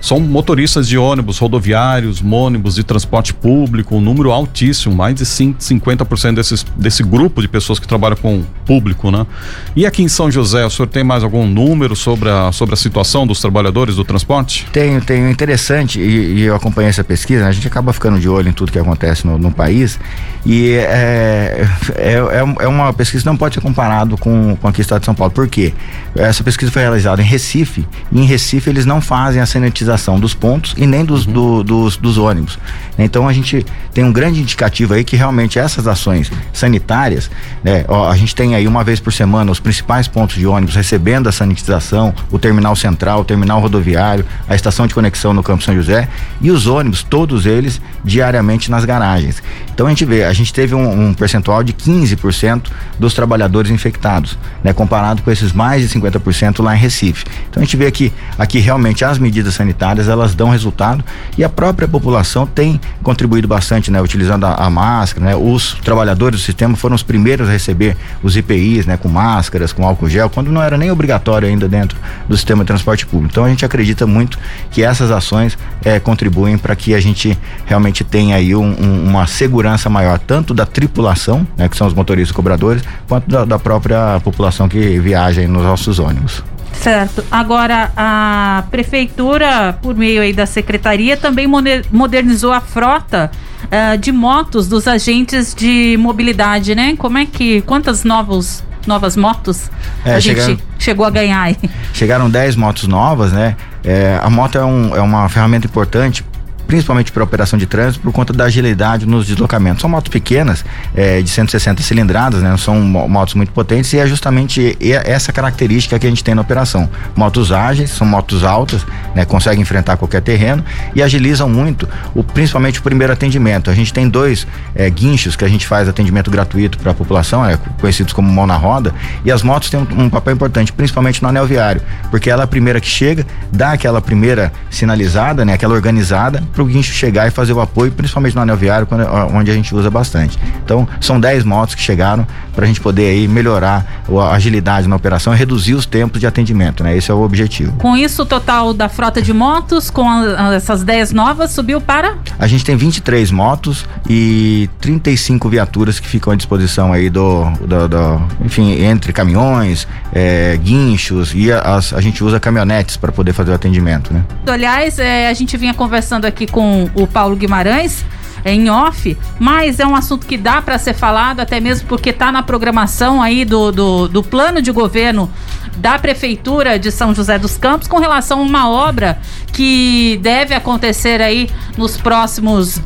[0.00, 6.34] são motoristas de ônibus rodoviários, ônibus de transporte público, um número altíssimo, mais de 50%
[6.34, 9.26] desses, desse grupo de pessoas que trabalham com público, né?
[9.74, 12.76] E aqui em São José, o senhor tem mais algum número sobre a, sobre a
[12.76, 14.66] situação dos trabalhadores do transporte?
[14.72, 15.30] Tenho, tenho.
[15.30, 17.48] Interessante, e, e eu acompanhei essa pesquisa, né?
[17.48, 19.98] a gente acaba ficando de olho em tudo que acontece no, no país,
[20.44, 24.78] e é, é, é, é, uma pesquisa que não pode ser comparado com, com aqui
[24.78, 25.32] no estado de São Paulo.
[25.32, 25.74] Por quê?
[26.14, 30.18] Essa pesquisa foi realizada em Recife, e em Recife eles não fazem a sanitização sanitização
[30.18, 32.58] dos pontos e nem dos, do, dos, dos ônibus.
[32.98, 37.30] Então a gente tem um grande indicativo aí que realmente essas ações sanitárias,
[37.62, 40.74] né, ó, a gente tem aí uma vez por semana os principais pontos de ônibus
[40.74, 45.62] recebendo a sanitização, o terminal central, o terminal rodoviário, a estação de conexão no Campo
[45.62, 46.08] São José
[46.40, 49.42] e os ônibus, todos eles diariamente nas garagens.
[49.72, 54.38] Então a gente vê, a gente teve um, um percentual de 15% dos trabalhadores infectados,
[54.64, 57.24] né, comparado com esses mais de 50% lá em Recife.
[57.48, 59.75] Então a gente vê que aqui realmente as medidas sanitárias
[60.08, 61.04] elas dão resultado
[61.36, 66.40] e a própria população tem contribuído bastante, né, utilizando a, a máscara, né, os trabalhadores
[66.40, 70.30] do sistema foram os primeiros a receber os IPIs, né, com máscaras, com álcool gel,
[70.30, 73.30] quando não era nem obrigatório ainda dentro do sistema de transporte público.
[73.32, 74.38] Então a gente acredita muito
[74.70, 79.26] que essas ações eh, contribuem para que a gente realmente tenha aí um, um, uma
[79.26, 84.20] segurança maior, tanto da tripulação, né, que são os motoristas cobradores, quanto da, da própria
[84.20, 86.42] população que viaja nos nossos ônibus.
[86.80, 87.24] Certo.
[87.30, 91.46] Agora, a prefeitura, por meio aí da secretaria, também
[91.90, 93.30] modernizou a frota
[93.64, 96.94] uh, de motos dos agentes de mobilidade, né?
[96.96, 97.60] Como é que.
[97.62, 99.70] Quantas novos, novas motos
[100.04, 101.56] é, a chegaram, gente chegou a ganhar aí?
[101.92, 103.56] Chegaram 10 motos novas, né?
[103.84, 106.24] É, a moto é, um, é uma ferramenta importante
[106.66, 109.80] principalmente para operação de trânsito, por conta da agilidade nos deslocamentos.
[109.80, 112.56] São motos pequenas, é, de 160 cilindradas, né?
[112.56, 116.88] São motos muito potentes e é justamente essa característica que a gente tem na operação.
[117.14, 119.24] Motos ágeis, são motos altas, né?
[119.24, 123.70] Conseguem enfrentar qualquer terreno e agilizam muito, o, principalmente o primeiro atendimento.
[123.70, 127.44] A gente tem dois é, guinchos que a gente faz atendimento gratuito para a população,
[127.44, 131.22] é, conhecidos como mão na roda, e as motos têm um, um papel importante, principalmente
[131.22, 135.54] no anel viário, porque ela é a primeira que chega, dá aquela primeira sinalizada, né?
[135.54, 139.06] Aquela organizada para o guincho chegar e fazer o apoio, principalmente no anel viário, quando,
[139.34, 140.38] onde a gente usa bastante.
[140.64, 144.96] Então, são 10 motos que chegaram para a gente poder aí melhorar a agilidade na
[144.96, 146.96] operação e reduzir os tempos de atendimento, né?
[146.96, 147.72] Esse é o objetivo.
[147.72, 152.16] Com isso, o total da frota de motos, com a, essas 10 novas, subiu para?
[152.38, 157.88] A gente tem 23 motos e 35 viaturas que ficam à disposição aí do, do,
[157.88, 163.50] do enfim, entre caminhões, é, guinchos e as, a gente usa caminhonetes para poder fazer
[163.50, 164.24] o atendimento, né?
[164.46, 168.04] Aliás, é, a gente vinha conversando com o Paulo Guimarães
[168.44, 172.30] em off, mas é um assunto que dá para ser falado, até mesmo porque está
[172.30, 175.28] na programação aí do, do, do, plano de governo
[175.76, 179.18] da Prefeitura de São José dos Campos com relação a uma obra
[179.52, 182.80] que deve acontecer aí nos próximos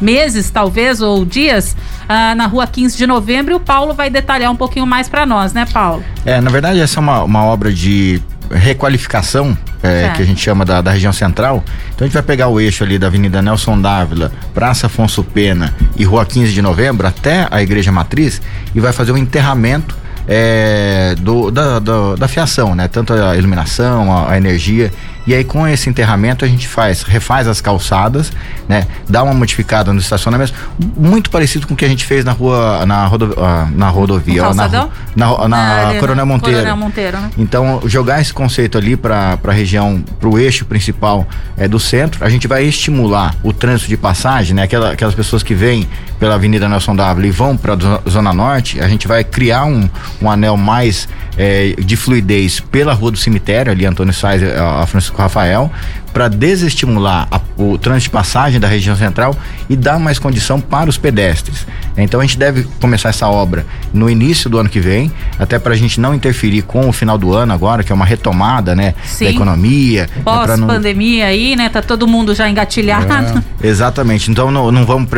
[0.00, 1.76] meses, talvez, ou dias,
[2.08, 3.54] ah, na rua 15 de novembro.
[3.54, 6.02] E o Paulo vai detalhar um pouquinho mais para nós, né, Paulo?
[6.26, 8.20] É, na verdade, essa é uma, uma obra de
[8.54, 11.62] requalificação, é, que a gente chama da, da, região central.
[11.94, 15.74] Então a gente vai pegar o eixo ali da Avenida Nelson Dávila, Praça Afonso Pena
[15.96, 18.40] e Rua 15 de Novembro até a Igreja Matriz
[18.74, 22.88] e vai fazer um enterramento é, do, da, da, da, fiação, né?
[22.88, 24.90] Tanto a iluminação, a, a energia
[25.26, 28.32] e aí com esse enterramento a gente faz, refaz as calçadas,
[28.68, 28.86] né?
[29.08, 30.52] Dá uma modificada no estacionamento,
[30.96, 34.42] muito parecido com o que a gente fez na rua, na, rodo, ah, na rodovia,
[34.54, 36.58] na, na, na, na Coronel Monteiro.
[36.58, 37.30] Coronel Monteiro né?
[37.38, 42.24] Então jogar esse conceito ali para a região, para o eixo principal é, do centro,
[42.24, 44.62] a gente vai estimular o trânsito de passagem, né?
[44.62, 48.80] Aquela, aquelas pessoas que vêm pela Avenida Nelson W e vão para a Zona Norte,
[48.80, 49.88] a gente vai criar um,
[50.22, 55.13] um anel mais é, de fluidez pela Rua do Cemitério, ali Antônio Sais, a Francisco
[55.22, 55.70] Rafael,
[56.12, 59.36] para desestimular a, o trânsito de passagem da região central
[59.68, 61.66] e dar mais condição para os pedestres.
[61.96, 65.74] Então a gente deve começar essa obra no início do ano que vem, até para
[65.74, 68.94] a gente não interferir com o final do ano agora, que é uma retomada, né,
[69.04, 69.24] Sim.
[69.26, 70.02] da economia.
[70.02, 70.66] Né, Pós não...
[70.66, 73.42] pandemia aí, né, tá todo mundo já engatilhado.
[73.62, 74.30] É, exatamente.
[74.30, 75.08] Então não, não vamos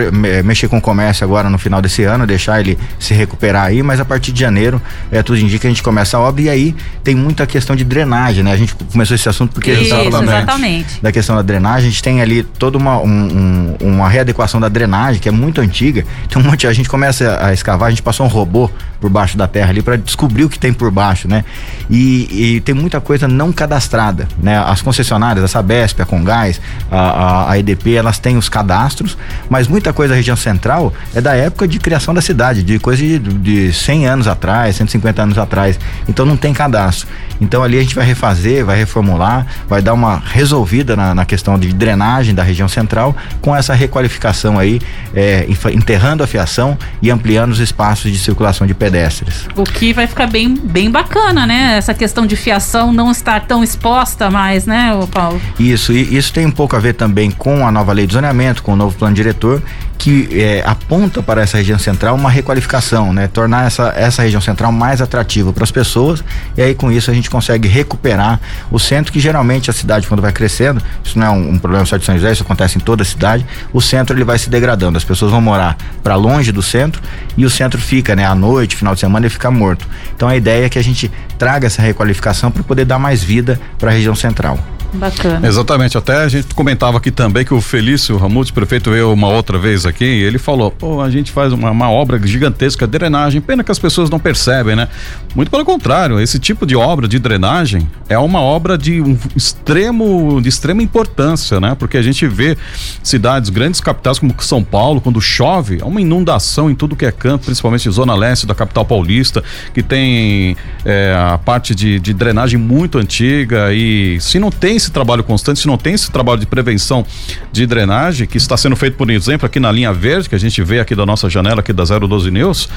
[0.45, 4.01] mexer com o comércio agora no final desse ano, deixar ele se recuperar aí, mas
[4.01, 6.77] a partir de janeiro, é tudo indica que a gente começa a obra e aí
[7.03, 8.53] tem muita questão de drenagem, né?
[8.53, 12.21] A gente começou esse assunto porque Isso, exatamente da questão da drenagem, a gente tem
[12.21, 16.05] ali toda uma, um, um, uma readequação da drenagem, que é muito antiga.
[16.29, 19.37] Tem um monte, a gente começa a escavar, a gente passou um robô por baixo
[19.37, 21.45] da terra ali para descobrir o que tem por baixo, né?
[21.89, 24.59] E, e, tem muita coisa não cadastrada, né?
[24.59, 29.17] As concessionárias, a Sabesp, a Congás, a, a, a, EDP, elas têm os cadastros,
[29.49, 33.03] mas muita coisa da região central é da época de criação da cidade, de coisa
[33.03, 35.79] de, de 100 anos atrás, 150 anos atrás.
[36.09, 37.07] Então não tem cadastro.
[37.41, 41.59] Então ali a gente vai refazer, vai reformular, vai dar uma resolvida na, na questão
[41.59, 44.81] de drenagem da região central com essa requalificação aí,
[45.15, 46.56] é, enterrando a fiação
[47.03, 49.49] e ampliando os espaços de circulação de pedestres.
[49.57, 51.77] O que vai ficar bem, bem bacana, né?
[51.77, 55.41] Essa questão de fiação não estar tão exposta mais, né, Paulo?
[55.59, 58.63] Isso, e isso tem um pouco a ver também com a nova lei de zoneamento,
[58.63, 59.63] com o novo plano diretor,
[59.99, 63.27] que é, aponta para essa região central uma requalificação, né?
[63.27, 66.23] Tornar essa, essa região central mais atrativa para as pessoas
[66.57, 68.41] e aí com isso a gente consegue recuperar
[68.71, 71.85] o centro que geralmente a cidade quando vai crescendo, isso não é um, um problema
[71.85, 74.51] só de São José, isso acontece em toda a cidade, o centro ele vai se
[74.51, 77.03] degradando, as pessoas vão morar para longe do centro
[77.37, 79.87] e o centro fica, né, à noite, final de semana ele fica morto.
[80.15, 83.61] Então a ideia é que a gente traga essa requalificação para poder dar mais vida
[83.79, 84.59] para a região central.
[84.97, 85.47] Bacana.
[85.47, 85.97] Exatamente.
[85.97, 89.87] Até a gente comentava aqui também que o Felício Ramute, prefeito, veio uma outra vez
[89.87, 93.63] aqui e ele falou: pô, a gente faz uma, uma, obra gigantesca de drenagem, pena
[93.63, 94.89] que as pessoas não percebem, né?
[95.35, 100.41] Muito pelo contrário, esse tipo de obra de drenagem é uma obra de um extremo,
[100.41, 101.77] de extrema importância, né?
[101.79, 102.57] Porque a gente vê
[103.03, 107.13] cidades, grandes capitais como São Paulo, quando chove, é uma inundação em tudo que é
[107.13, 109.43] canto, principalmente zona leste da capital paulista,
[109.75, 114.93] que tem é, a parte de, de drenagem muito antiga e se não tem esse
[114.93, 117.05] trabalho constante, se não tem esse trabalho de prevenção
[117.53, 120.63] de drenagem, que está sendo feito, por exemplo, aqui na linha verde, que a gente
[120.63, 122.69] vê aqui da nossa janela, aqui da 012 News,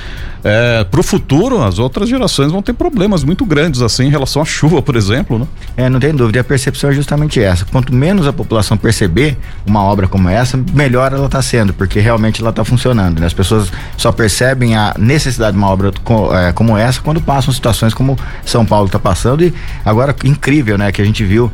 [0.44, 4.42] é, para o futuro, as outras gerações vão ter problemas muito grandes, assim, em relação
[4.42, 5.48] à chuva, por exemplo, né?
[5.78, 6.40] É, não tem dúvida.
[6.40, 7.66] A percepção é justamente essa.
[7.66, 12.42] Quanto menos a população perceber uma obra como essa, melhor ela está sendo, porque realmente
[12.42, 13.20] ela está funcionando.
[13.20, 13.28] Né?
[13.28, 15.92] As pessoas só percebem a necessidade de uma obra
[16.34, 19.44] é, como essa quando passam situações como São Paulo está passando.
[19.44, 19.54] E
[19.86, 20.92] agora, incrível, né?
[20.92, 21.52] Que a gente viu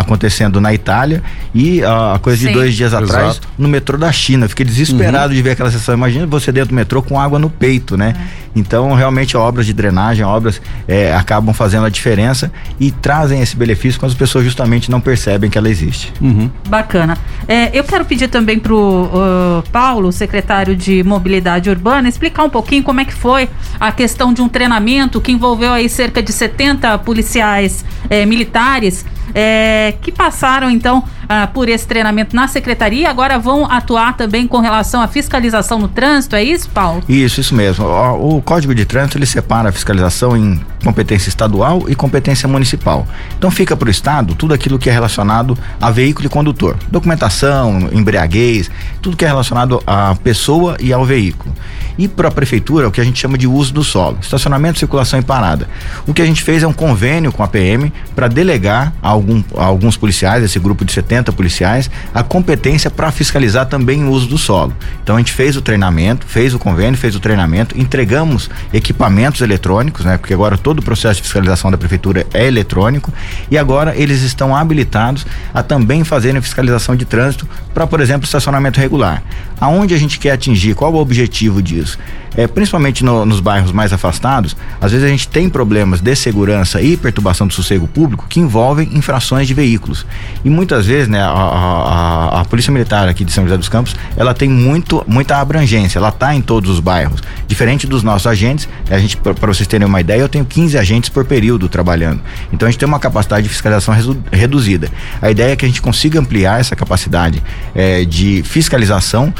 [0.00, 1.22] acontecendo na Itália
[1.54, 2.48] e a coisa Sim.
[2.48, 3.04] de dois dias Exato.
[3.04, 4.48] atrás no metrô da China.
[4.48, 5.36] Fiquei desesperado uhum.
[5.36, 5.94] de ver aquela sessão.
[5.94, 8.14] Imagina você dentro do metrô com água no peito, né?
[8.42, 8.46] É.
[8.56, 14.00] Então, realmente, obras de drenagem, obras é, acabam fazendo a diferença e trazem esse benefício
[14.00, 16.10] quando as pessoas justamente não percebem que ela existe.
[16.22, 16.50] Uhum.
[16.66, 17.18] Bacana.
[17.46, 22.50] É, eu quero pedir também para o uh, Paulo, secretário de Mobilidade Urbana, explicar um
[22.50, 23.46] pouquinho como é que foi
[23.78, 29.04] a questão de um treinamento que envolveu aí cerca de 70 policiais é, militares
[29.38, 34.58] é, que passaram então ah, por esse treinamento na secretaria, agora vão atuar também com
[34.58, 37.02] relação à fiscalização no trânsito, é isso, Paulo?
[37.08, 37.86] Isso, isso mesmo.
[37.86, 43.06] O, o Código de Trânsito ele separa a fiscalização em competência estadual e competência municipal.
[43.36, 47.88] Então fica para o estado tudo aquilo que é relacionado a veículo e condutor, documentação,
[47.92, 48.70] embriaguez,
[49.02, 51.52] tudo que é relacionado à pessoa e ao veículo.
[51.98, 55.18] E para a prefeitura, o que a gente chama de uso do solo, estacionamento, circulação
[55.18, 55.66] e parada.
[56.06, 59.42] O que a gente fez é um convênio com a PM para delegar a, algum,
[59.56, 64.26] a alguns policiais, esse grupo de 70 policiais, a competência para fiscalizar também o uso
[64.26, 64.72] do solo.
[65.02, 70.04] Então a gente fez o treinamento, fez o convênio, fez o treinamento, entregamos equipamentos eletrônicos,
[70.04, 70.18] né?
[70.18, 73.12] Porque agora todo o processo de fiscalização da prefeitura é eletrônico
[73.50, 78.80] e agora eles estão habilitados a também fazerem fiscalização de trânsito para, por exemplo, estacionamento
[78.80, 79.22] regular.
[79.60, 80.74] Aonde a gente quer atingir?
[80.74, 81.98] Qual o objetivo disso?
[82.36, 86.82] É, principalmente no, nos bairros mais afastados, às vezes a gente tem problemas de segurança
[86.82, 90.04] e perturbação do sossego público que envolvem infrações de veículos.
[90.44, 93.94] E muitas vezes, né, a, a, a Polícia Militar aqui de São José dos Campos,
[94.16, 97.22] ela tem muito, muita abrangência, ela está em todos os bairros.
[97.46, 101.10] Diferente dos nossos agentes, a gente, para vocês terem uma ideia, eu tenho 15 agentes
[101.10, 102.20] por período trabalhando.
[102.52, 103.94] Então a gente tem uma capacidade de fiscalização
[104.30, 104.90] reduzida.
[105.20, 107.42] A ideia é que a gente consiga ampliar essa capacidade
[107.74, 109.32] é, de fiscalização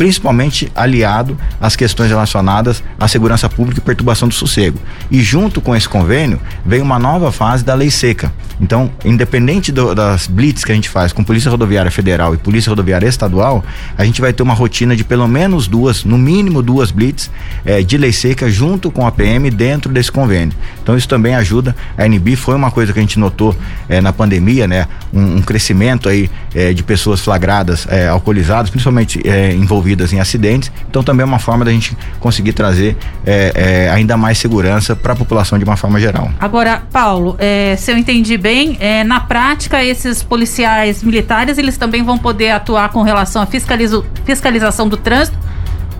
[0.00, 4.78] principalmente aliado às questões relacionadas à segurança pública e perturbação do sossego.
[5.10, 8.32] E junto com esse convênio, vem uma nova fase da lei seca.
[8.58, 12.70] Então, independente do, das blitz que a gente faz com Polícia Rodoviária Federal e Polícia
[12.70, 13.62] Rodoviária Estadual,
[13.96, 17.30] a gente vai ter uma rotina de pelo menos duas, no mínimo duas blitz
[17.66, 20.54] eh, de lei seca junto com a PM dentro desse convênio.
[20.82, 21.76] Então, isso também ajuda.
[21.96, 23.54] A NB foi uma coisa que a gente notou
[23.86, 24.88] eh, na pandemia, né?
[25.12, 29.20] Um, um crescimento aí eh, de pessoas flagradas alcoolizadas, principalmente
[29.54, 30.70] envolvidas envolvidas em acidentes.
[30.88, 33.52] Então também é uma forma da gente conseguir trazer é,
[33.86, 36.30] é, ainda mais segurança para a população de uma forma geral.
[36.38, 42.02] Agora, Paulo, é, se eu entendi bem, é, na prática esses policiais militares eles também
[42.02, 45.38] vão poder atuar com relação à fiscalização do trânsito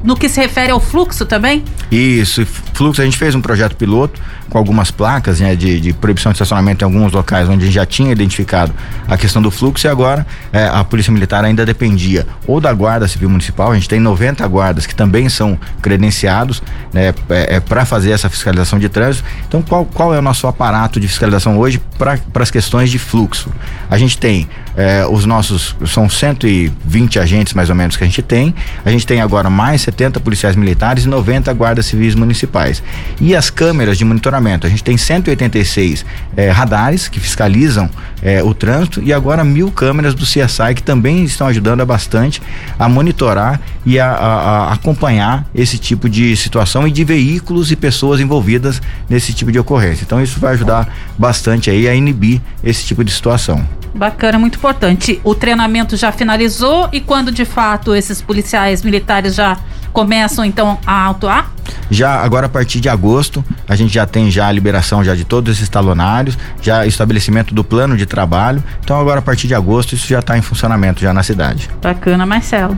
[0.03, 1.65] no que se refere ao fluxo também?
[1.91, 6.33] Isso, fluxo, a gente fez um projeto piloto com algumas placas né, de, de, proibição
[6.33, 8.75] de estacionamento em alguns locais onde a gente já tinha identificado
[9.07, 13.07] a questão do fluxo e agora é, a Polícia Militar ainda dependia ou da Guarda
[13.07, 17.85] Civil Municipal, a gente tem 90 guardas que também são credenciados né, é, é para
[17.85, 19.25] fazer essa fiscalização de trânsito.
[19.47, 23.51] Então, qual, qual é o nosso aparato de fiscalização hoje para as questões de fluxo?
[23.89, 28.23] A gente tem é, os nossos, são 120 agentes mais ou menos que a gente
[28.23, 32.83] tem, a gente tem agora mais 70 policiais militares e 90 guardas civis municipais.
[33.21, 36.05] E as câmeras de monitoramento, a gente tem 186
[36.37, 37.91] eh, radares que fiscalizam
[38.23, 42.41] eh, o trânsito e agora mil câmeras do CSI que também estão ajudando bastante
[42.79, 47.77] a monitorar e a, a, a acompanhar esse tipo de situação e de veículos e
[47.77, 50.05] pessoas envolvidas nesse tipo de ocorrência.
[50.05, 53.67] Então isso vai ajudar bastante aí a inibir esse tipo de situação.
[53.95, 55.21] Bacana, muito importante.
[55.25, 59.57] O treinamento já finalizou e quando de fato esses policiais militares já
[59.93, 61.53] começam então a atuar?
[61.91, 65.25] Já agora a partir de agosto, a gente já tem já a liberação já de
[65.25, 68.63] todos esses talonários, já estabelecimento do plano de trabalho.
[68.83, 71.69] Então agora a partir de agosto isso já está em funcionamento já na cidade.
[71.83, 72.77] Bacana, Marcelo.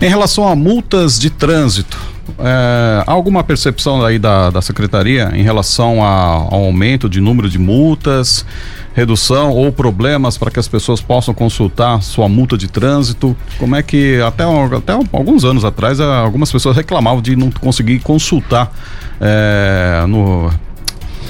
[0.00, 1.98] Em relação a multas de trânsito,
[2.38, 7.48] é, há alguma percepção aí da, da secretaria em relação a, ao aumento de número
[7.48, 8.44] de multas?
[8.94, 13.36] Redução ou problemas para que as pessoas possam consultar sua multa de trânsito?
[13.58, 14.44] Como é que até,
[14.76, 18.72] até alguns anos atrás algumas pessoas reclamavam de não conseguir consultar
[19.20, 20.50] é, no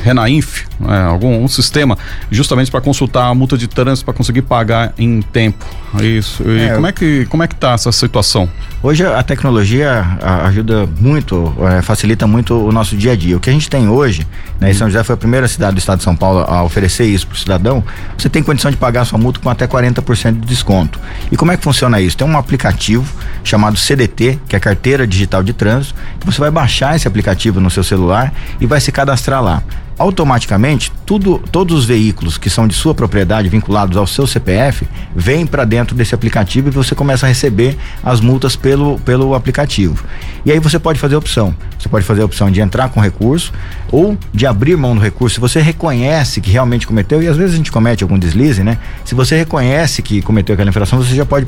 [0.03, 1.97] Renainf, é, algum um sistema,
[2.31, 5.65] justamente para consultar a multa de trânsito para conseguir pagar em tempo.
[6.01, 6.43] Isso.
[6.49, 8.49] E é, como é que como é que tá essa situação?
[8.83, 13.37] Hoje a tecnologia ajuda muito, é, facilita muito o nosso dia a dia.
[13.37, 14.27] O que a gente tem hoje,
[14.61, 17.27] né, São José foi a primeira cidade do estado de São Paulo a oferecer isso
[17.27, 17.83] para o cidadão.
[18.17, 21.01] Você tem condição de pagar sua multa com até 40% de desconto.
[21.33, 22.17] E como é que funciona isso?
[22.17, 23.05] Tem um aplicativo
[23.43, 25.95] chamado CDT, que é Carteira Digital de Trânsito.
[26.25, 29.63] Você vai baixar esse aplicativo no seu celular e vai se cadastrar lá
[29.99, 35.47] automaticamente tudo, todos os veículos que são de sua propriedade vinculados ao seu CPF vêm
[35.47, 40.05] para dentro desse aplicativo e você começa a receber as multas pelo, pelo aplicativo.
[40.45, 41.55] E aí você pode fazer a opção.
[41.79, 43.53] Você pode fazer a opção de entrar com recurso
[43.91, 45.35] ou de abrir mão do recurso.
[45.35, 48.79] Se você reconhece que realmente cometeu, e às vezes a gente comete algum deslize, né?
[49.05, 51.47] Se você reconhece que cometeu aquela infração, você já pode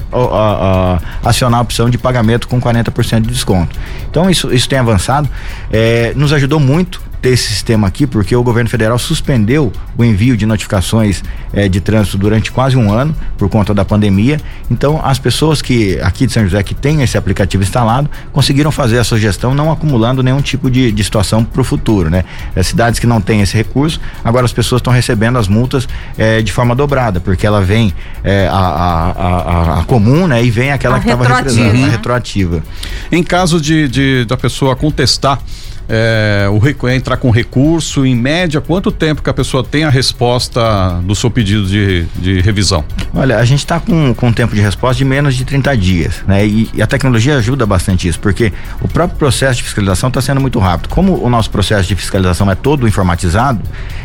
[1.22, 3.78] acionar a opção de pagamento com 40% de desconto.
[4.10, 5.28] Então isso, isso tem avançado,
[5.70, 10.36] é, nos ajudou muito ter esse sistema aqui, porque o governo federal suspendeu o envio
[10.36, 14.40] de notificações eh, de trânsito durante quase um ano por conta da pandemia.
[14.70, 18.98] Então, as pessoas que aqui de São José que têm esse aplicativo instalado conseguiram fazer
[18.98, 22.24] a sua gestão, não acumulando nenhum tipo de, de situação para o futuro, né?
[22.56, 26.40] As cidades que não têm esse recurso, agora as pessoas estão recebendo as multas eh,
[26.42, 27.92] de forma dobrada, porque ela vem
[28.24, 30.42] eh, a, a, a, a, comum, né?
[30.42, 31.84] E vem aquela a que estava representando, né?
[31.84, 32.62] a retroativa.
[33.12, 35.38] Em caso de, de da pessoa contestar
[35.92, 41.00] é, o, entrar com recurso, em média, quanto tempo que a pessoa tem a resposta
[41.02, 42.84] do seu pedido de, de revisão?
[43.12, 46.22] Olha, a gente está com, com um tempo de resposta de menos de 30 dias,
[46.28, 46.46] né?
[46.46, 50.40] E, e a tecnologia ajuda bastante isso, porque o próprio processo de fiscalização está sendo
[50.40, 50.88] muito rápido.
[50.90, 53.60] Como o nosso processo de fiscalização é todo informatizado,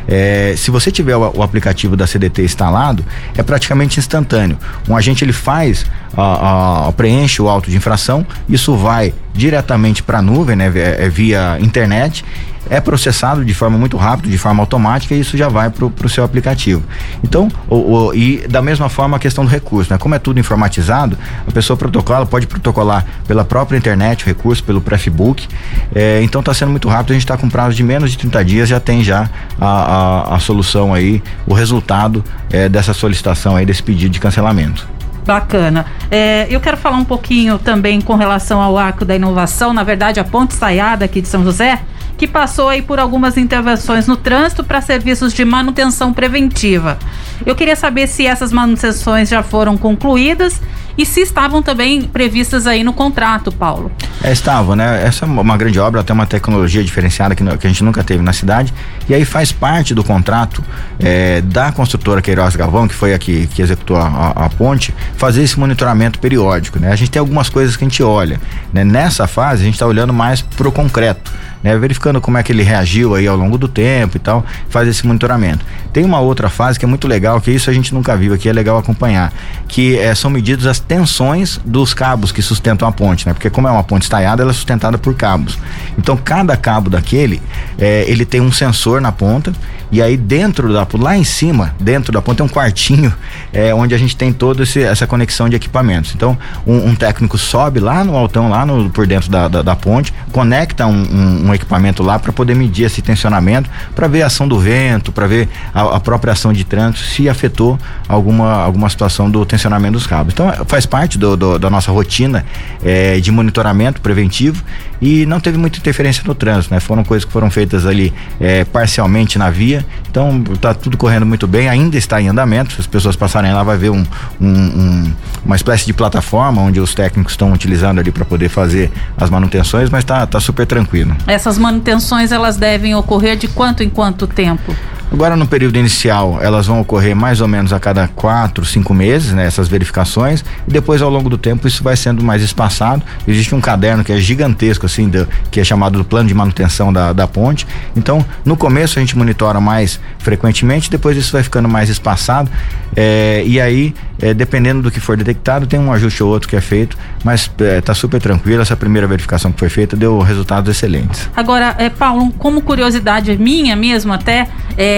[0.08, 3.06] é, se você tiver o, o, aplicativo da CDT instalado,
[3.38, 4.58] é praticamente instantâneo.
[4.90, 5.86] Um agente ele faz,
[6.18, 10.72] a, a, preenche o auto de infração, isso vai diretamente para a nuvem, né?
[10.76, 12.24] É, via internet
[12.70, 16.10] é processado de forma muito rápida, de forma automática e isso já vai para o
[16.10, 16.84] seu aplicativo.
[17.24, 19.98] Então, o, o, e da mesma forma a questão do recurso, né?
[19.98, 21.18] Como é tudo informatizado,
[21.48, 25.48] a pessoa protocola, pode protocolar pela própria internet o recurso, pelo prefbook.
[25.94, 28.46] É, então está sendo muito rápido, a gente está com prazo de menos de 30
[28.46, 29.30] dias, já tem já
[29.60, 34.95] a, a, a solução aí, o resultado é, dessa solicitação aí, desse pedido de cancelamento.
[35.26, 35.86] Bacana.
[36.12, 40.20] É, eu quero falar um pouquinho também com relação ao arco da inovação, na verdade,
[40.20, 41.82] a ponte saiada aqui de São José,
[42.18, 46.98] que passou aí por algumas intervenções no trânsito para serviços de manutenção preventiva.
[47.46, 50.62] Eu queria saber se essas manutenções já foram concluídas
[50.98, 53.92] e se estavam também previstas aí no contrato, Paulo.
[54.24, 55.04] É, estavam, né?
[55.06, 58.24] Essa é uma grande obra, tem uma tecnologia diferenciada que, que, a gente nunca teve
[58.24, 58.74] na cidade
[59.08, 60.64] e aí faz parte do contrato
[61.00, 65.44] é, da construtora Queiroz Galvão, que foi a que, executou a, a, a, ponte, fazer
[65.44, 66.92] esse monitoramento periódico, né?
[66.92, 68.40] A gente tem algumas coisas que a gente olha,
[68.72, 68.84] né?
[68.84, 71.32] Nessa fase a gente está olhando mais pro concreto,
[71.66, 71.76] né?
[71.76, 75.06] Verificando como é que ele reagiu aí ao longo do tempo e tal, faz esse
[75.06, 75.66] monitoramento.
[75.92, 78.48] Tem uma outra fase que é muito legal, que isso a gente nunca viu aqui,
[78.48, 79.34] é legal acompanhar,
[79.68, 83.34] que é, são medidas as tensões dos cabos que sustentam a ponte, né?
[83.34, 85.58] Porque como é uma ponte estaiada, ela é sustentada por cabos.
[85.98, 87.42] Então cada cabo daquele,
[87.80, 89.52] é, ele tem um sensor na ponta
[89.92, 93.12] e aí dentro da lá em cima, dentro da ponta tem um quartinho
[93.52, 96.14] é, onde a gente tem toda essa conexão de equipamentos.
[96.14, 96.38] Então
[96.68, 100.14] um, um, técnico sobe lá no altão, lá no, por dentro da, da, da ponte,
[100.32, 104.48] conecta um, um, um equipamento lá para poder medir esse tensionamento, para ver a ação
[104.48, 109.30] do vento, para ver a, a, própria ação de trânsito, se afetou alguma, alguma situação
[109.30, 110.34] do tensionamento dos cabos.
[110.34, 112.46] Então faz parte do, do, da nossa rotina
[112.84, 114.64] é, de monitoramento preventivo
[115.02, 116.80] e não teve muita interferência no trânsito, né?
[116.80, 121.48] Foram coisas que foram feitas ali é, parcialmente na via, então tá tudo correndo muito
[121.48, 122.74] bem, ainda está em andamento.
[122.74, 124.04] Se as pessoas passarem lá, vai ver um,
[124.40, 125.14] um, um,
[125.46, 129.90] uma espécie de plataforma onde os técnicos estão utilizando ali para poder fazer as manutenções,
[129.90, 131.16] mas tá, tá super tranquilo.
[131.28, 134.76] Essas manutenções elas devem ocorrer de quanto em quanto tempo?
[135.12, 139.32] Agora, no período inicial, elas vão ocorrer mais ou menos a cada quatro, cinco meses,
[139.34, 139.46] né?
[139.46, 143.04] Essas verificações, e depois, ao longo do tempo, isso vai sendo mais espaçado.
[143.28, 145.10] Existe um caderno que é gigantesco, assim,
[145.52, 147.66] que é chamado do plano de manutenção da, da ponte.
[147.96, 152.50] Então, no começo, a gente monitora mais frequentemente, depois isso vai ficando mais espaçado.
[152.96, 156.56] É, e aí, é, dependendo do que for detectado, tem um ajuste ou outro que
[156.56, 158.62] é feito, mas está super tranquilo.
[158.62, 161.30] Essa primeira verificação que foi feita deu resultados excelentes.
[161.36, 164.48] Agora, é, Paulo, como curiosidade minha mesmo até,
[164.78, 164.95] é,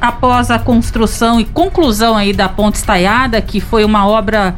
[0.00, 4.56] após a construção e conclusão aí da ponte estaiada, que foi uma obra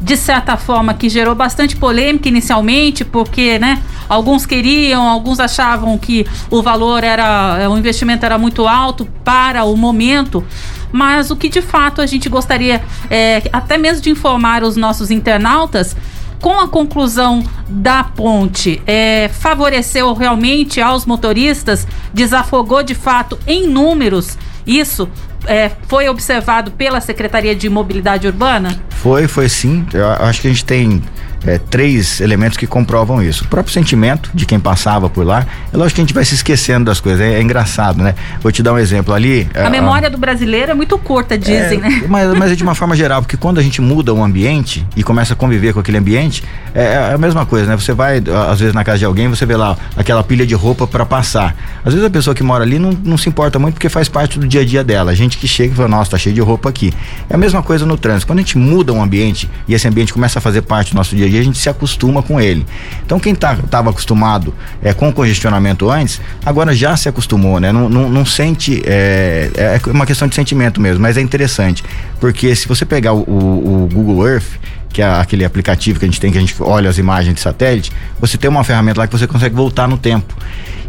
[0.00, 6.26] de certa forma que gerou bastante polêmica inicialmente, porque, né, alguns queriam, alguns achavam que
[6.50, 10.42] o valor era, é, o investimento era muito alto para o momento.
[10.90, 15.10] Mas o que de fato a gente gostaria é, até mesmo de informar os nossos
[15.10, 15.94] internautas
[16.40, 24.38] com a conclusão da ponte, é, favoreceu realmente aos motoristas, desafogou de fato em números
[24.66, 25.08] isso
[25.46, 28.80] é, foi observado pela Secretaria de Mobilidade Urbana?
[28.90, 29.86] Foi, foi sim.
[29.92, 31.02] Eu acho que a gente tem
[31.46, 33.44] é, três elementos que comprovam isso.
[33.44, 35.46] O próprio sentimento de quem passava por lá.
[35.72, 38.14] É lógico que a gente vai se esquecendo das coisas, é, é engraçado, né?
[38.40, 39.48] Vou te dar um exemplo ali.
[39.54, 42.02] A, a memória do brasileiro é muito curta, dizem, é, né?
[42.08, 45.02] Mas, mas é de uma forma geral, porque quando a gente muda o ambiente e
[45.02, 47.76] começa a conviver com aquele ambiente, é, é a mesma coisa, né?
[47.76, 50.86] Você vai, às vezes, na casa de alguém, você vê lá aquela pilha de roupa
[50.86, 51.56] para passar.
[51.84, 54.38] Às vezes a pessoa que mora ali não, não se importa muito porque faz parte
[54.38, 55.10] do dia a dia dela.
[55.10, 56.92] A gente que chega e fala, nossa, tá cheio de roupa aqui.
[57.28, 58.26] É a mesma coisa no trânsito.
[58.26, 61.16] Quando a gente muda um ambiente e esse ambiente começa a fazer parte do nosso
[61.16, 62.66] dia a dia, a gente se acostuma com ele.
[63.04, 67.72] Então quem estava tá, acostumado é, com congestionamento antes, agora já se acostumou, né?
[67.72, 71.84] Não, não, não sente, é, é, uma questão de sentimento mesmo, mas é interessante,
[72.18, 74.58] porque se você pegar o, o, o Google Earth,
[74.92, 77.40] que é aquele aplicativo que a gente tem, que a gente olha as imagens de
[77.40, 80.34] satélite, você tem uma ferramenta lá que você consegue voltar no tempo.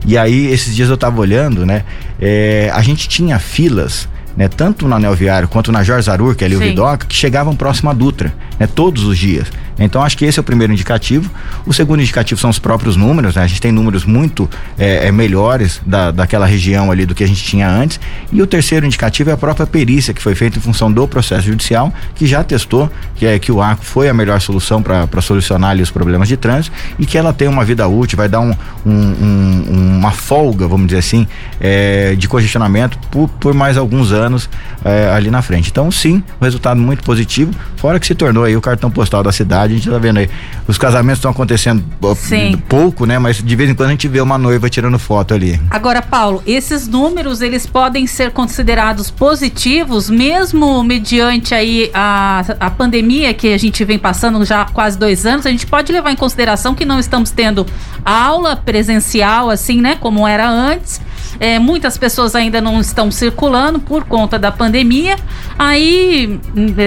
[0.06, 1.84] E aí, esses dias eu estava olhando, né?
[2.20, 6.44] É, a gente tinha filas né, tanto na Anel Viário quanto na Jorge Zarur, que
[6.44, 6.64] é ali Sim.
[6.64, 9.48] o Vidoca, que chegavam próximo à Dutra, né, todos os dias.
[9.80, 11.30] Então acho que esse é o primeiro indicativo.
[11.66, 13.44] O segundo indicativo são os próprios números, né?
[13.44, 17.28] A gente tem números muito é, é, melhores da, daquela região ali do que a
[17.28, 18.00] gente tinha antes.
[18.32, 21.48] E o terceiro indicativo é a própria perícia que foi feita em função do processo
[21.48, 25.72] judicial, que já testou que, é, que o arco foi a melhor solução para solucionar
[25.72, 28.54] ali os problemas de trânsito e que ela tem uma vida útil, vai dar um,
[28.86, 31.28] um, um, uma folga, vamos dizer assim,
[31.60, 34.50] é, de congestionamento por, por mais alguns anos
[34.84, 35.70] é, ali na frente.
[35.70, 39.32] Então, sim, um resultado muito positivo, fora que se tornou aí o cartão postal da
[39.32, 40.30] cidade a gente tá vendo aí.
[40.68, 41.84] Os casamentos estão acontecendo
[42.16, 42.62] Sim.
[42.68, 43.20] pouco, né?
[43.20, 45.60] Mas de vez em quando a gente vê uma noiva tirando foto ali.
[45.70, 53.34] Agora, Paulo, esses números eles podem ser considerados positivos, mesmo mediante aí a, a pandemia
[53.34, 55.46] que a gente vem passando já há quase dois anos.
[55.46, 57.66] A gente pode levar em consideração que não estamos tendo
[58.06, 59.96] aula presencial, assim, né?
[60.00, 61.02] Como era antes.
[61.40, 65.16] É, muitas pessoas ainda não estão circulando por conta da pandemia.
[65.58, 66.40] Aí,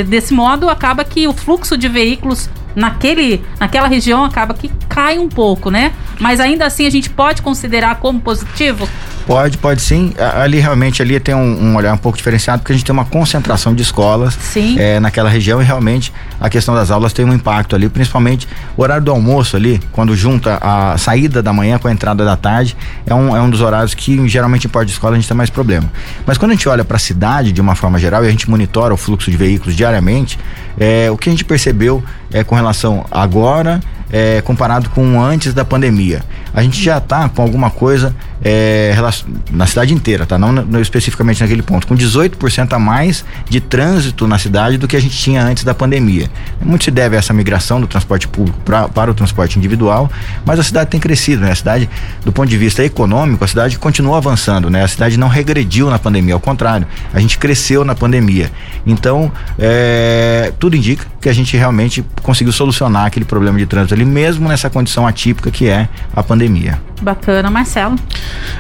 [0.07, 5.29] desse modo, acaba que o fluxo de veículos naquele, naquela região acaba que cai um
[5.29, 5.93] pouco, né?
[6.19, 8.89] Mas ainda assim a gente pode considerar como positivo?
[9.27, 10.13] Pode, pode sim.
[10.43, 13.05] Ali realmente ali tem um, um, olhar um pouco diferenciado porque a gente tem uma
[13.05, 14.37] concentração de escolas
[14.79, 18.47] é, naquela região e realmente a questão das aulas tem um impacto ali, principalmente
[18.77, 22.37] o horário do almoço ali, quando junta a saída da manhã com a entrada da
[22.37, 25.29] tarde, é um, é um dos horários que geralmente em porta de escola a gente
[25.29, 25.91] tem mais problema.
[26.27, 28.49] Mas quando a gente olha para a cidade de uma forma geral e a gente
[28.51, 30.39] monitora o fluxo de veículos diariamente,
[30.79, 32.03] é, o que a gente percebeu
[32.33, 36.23] é com relação agora é, comparado com antes da pandemia.
[36.53, 38.15] A gente já está com alguma coisa
[38.45, 38.95] é,
[39.51, 40.39] na cidade inteira, tá?
[40.39, 44.95] Não, não, especificamente naquele ponto, com 18% a mais de trânsito na cidade do que
[44.95, 46.31] a gente tinha antes da pandemia.
[46.61, 50.11] Muito se deve a essa migração do transporte público pra, para o transporte individual,
[50.45, 51.53] mas a cidade tem crescido, né?
[51.53, 51.89] A cidade,
[52.25, 54.85] do ponto de vista econômico, a cidade continua avançando, né?
[54.85, 58.51] A cidade não regrediu na pandemia, ao contrário, a gente cresceu na pandemia.
[58.87, 64.05] Então, é, tudo indica que a gente realmente conseguiu solucionar aquele problema de trânsito ali
[64.05, 66.79] mesmo nessa condição atípica que é a pandemia.
[67.01, 67.97] Bacana, Marcelo.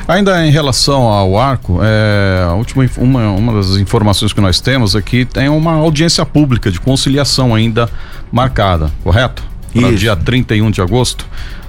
[0.06, 4.94] Ainda em relação ao arco, é, a última uma, uma das informações que nós temos
[4.94, 7.88] aqui tem uma audiência pública de conciliação ainda
[8.30, 9.42] marcada, correto?
[9.72, 11.26] Para o dia 31 de agosto.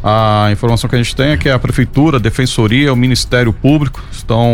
[0.08, 4.04] A informação que a gente tem é que a Prefeitura, a Defensoria, o Ministério Público
[4.12, 4.48] estão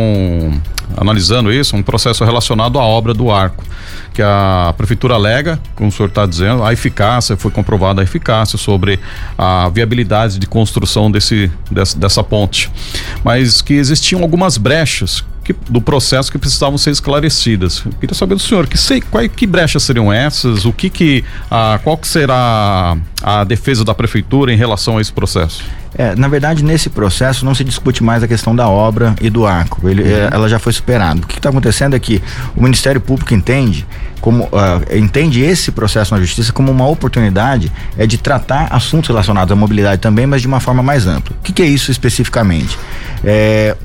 [0.95, 3.61] analisando isso, um processo relacionado à obra do arco,
[4.13, 8.57] que a Prefeitura alega, como o senhor está dizendo, a eficácia, foi comprovada a eficácia
[8.57, 8.97] sobre
[9.37, 12.71] a viabilidade de construção desse, dessa, dessa ponte.
[13.21, 17.83] Mas que existiam algumas brechas que, do processo que precisavam ser esclarecidas.
[17.85, 21.23] Eu queria saber do senhor que, sei, qual, que brechas seriam essas, o que que,
[21.49, 25.63] a, qual que será a defesa da prefeitura em relação a esse processo?
[25.93, 29.45] É, na verdade, nesse processo não se discute mais a questão da obra e do
[29.45, 29.89] arco.
[29.89, 30.09] Ele, uhum.
[30.09, 31.19] é, ela já foi superada.
[31.19, 32.21] O que está acontecendo é que
[32.55, 33.85] o Ministério Público entende
[34.21, 39.51] como uh, entende esse processo na justiça como uma oportunidade é de tratar assuntos relacionados
[39.51, 41.35] à mobilidade também, mas de uma forma mais ampla.
[41.39, 42.77] O que, que é isso especificamente?
[43.23, 43.75] É,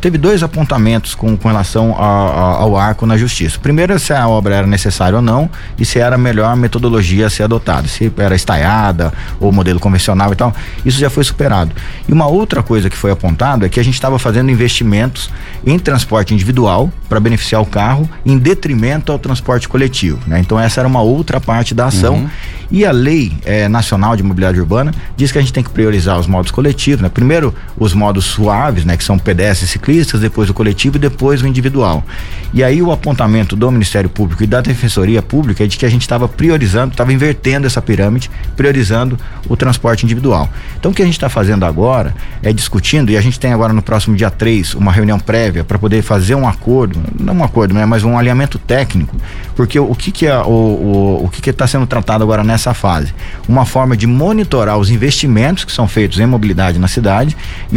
[0.00, 3.58] teve dois apontamentos com, com relação a, a, ao arco na justiça.
[3.58, 5.48] Primeiro, se a obra era necessária ou não
[5.78, 10.32] e se era a melhor metodologia a ser adotada, se era estaiada ou modelo convencional
[10.32, 10.54] e tal.
[10.84, 11.72] Isso já foi superado.
[12.08, 15.30] E uma outra coisa que foi apontado é que a gente estava fazendo investimentos
[15.64, 20.18] em transporte individual para beneficiar o carro em detrimento ao transporte coletivo.
[20.26, 20.40] Né?
[20.40, 22.14] Então, essa era uma outra parte da ação.
[22.14, 22.30] Uhum.
[22.70, 26.18] E a Lei eh, Nacional de Mobilidade Urbana diz que a gente tem que priorizar
[26.18, 27.02] os modos coletivos.
[27.02, 27.08] Né?
[27.08, 28.96] Primeiro, os modos suaves, né?
[28.96, 32.04] que são pedestres ciclistas, depois o coletivo e depois o individual.
[32.52, 35.88] E aí o apontamento do Ministério Público e da Defensoria Pública é de que a
[35.88, 40.48] gente estava priorizando, estava invertendo essa pirâmide, priorizando o transporte individual.
[40.78, 43.72] Então o que a gente está fazendo agora é discutindo, e a gente tem agora
[43.72, 47.74] no próximo dia 3 uma reunião prévia para poder fazer um acordo, não um acordo,
[47.74, 49.16] né, mas um alinhamento técnico,
[49.54, 53.14] porque o, que, que é o, o, o que está sendo tratado agora nessa fase?
[53.48, 57.36] Uma forma de monitorar os investimentos que são feitos em mobilidade na cidade
[57.70, 57.76] e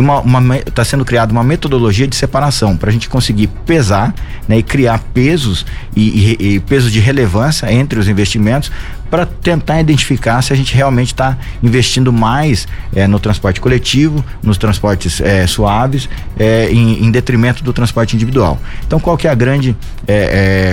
[0.68, 4.14] está sendo criada uma metodologia metodologia de separação para a gente conseguir pesar
[4.48, 5.66] né, e criar pesos
[5.96, 8.72] e, e, e pesos de relevância entre os investimentos
[9.16, 14.58] para tentar identificar se a gente realmente está investindo mais é, no transporte coletivo, nos
[14.58, 18.60] transportes é, suaves, é, em, em, detrimento do transporte individual.
[18.86, 19.74] Então, qual que é a grande,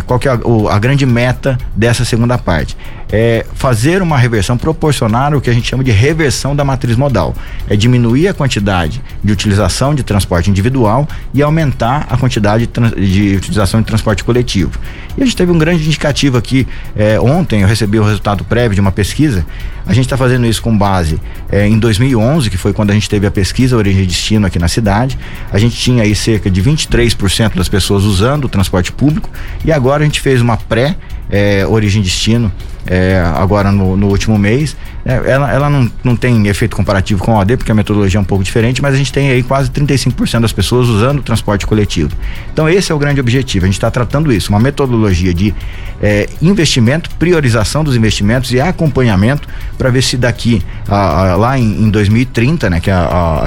[0.09, 2.77] qual que é a, o, a grande meta dessa segunda parte?
[3.13, 7.35] é fazer uma reversão, proporcionar o que a gente chama de reversão da matriz modal.
[7.69, 13.37] É diminuir a quantidade de utilização de transporte individual e aumentar a quantidade de, de
[13.37, 14.73] utilização de transporte coletivo.
[15.17, 16.67] E a gente teve um grande indicativo aqui.
[16.97, 19.45] É, ontem eu recebi o resultado prévio de uma pesquisa.
[19.87, 21.21] A gente está fazendo isso com base
[21.51, 24.59] é, em 2011, que foi quando a gente teve a pesquisa Origem e Destino aqui
[24.59, 25.19] na cidade.
[25.53, 29.29] A gente tinha aí cerca de 23% das pessoas usando o transporte público
[29.65, 30.97] e agora a gente fez uma pré
[31.31, 32.53] é, Origem e Destino
[32.87, 34.77] é, agora no, no, último mês.
[35.05, 38.21] É, ela ela não, não tem efeito comparativo com a OAD, porque a metodologia é
[38.21, 41.67] um pouco diferente, mas a gente tem aí quase 35% das pessoas usando o transporte
[41.67, 42.11] coletivo.
[42.53, 43.65] Então, esse é o grande objetivo.
[43.65, 45.55] A gente está tratando isso, uma metodologia de
[46.03, 51.85] é, investimento, priorização dos investimentos e acompanhamento para ver se daqui a, a, lá em,
[51.85, 52.95] em, 2030, né, que é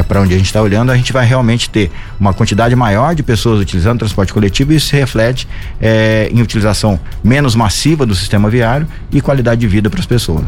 [0.07, 3.23] para onde a gente está olhando, a gente vai realmente ter uma quantidade maior de
[3.23, 5.47] pessoas utilizando transporte coletivo e isso se reflete
[5.81, 10.45] é, em utilização menos massiva do sistema viário e qualidade de vida para as pessoas.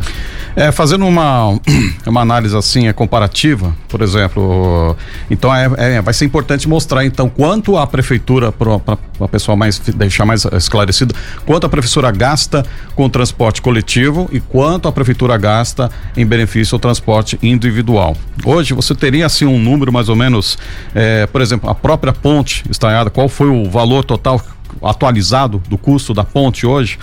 [0.55, 1.59] É, fazendo uma,
[2.05, 4.95] uma análise assim, é comparativa, por exemplo,
[5.29, 9.79] então é, é vai ser importante mostrar então quanto a prefeitura, para a pessoa mais
[9.79, 11.13] deixar mais esclarecido,
[11.45, 12.63] quanto a professora gasta
[12.95, 18.15] com transporte coletivo e quanto a prefeitura gasta em benefício ao transporte individual.
[18.45, 20.57] Hoje você teria assim um número mais ou menos,
[20.93, 24.41] é, por exemplo, a própria ponte estaiada, qual foi o valor total
[24.81, 26.97] atualizado do custo da ponte hoje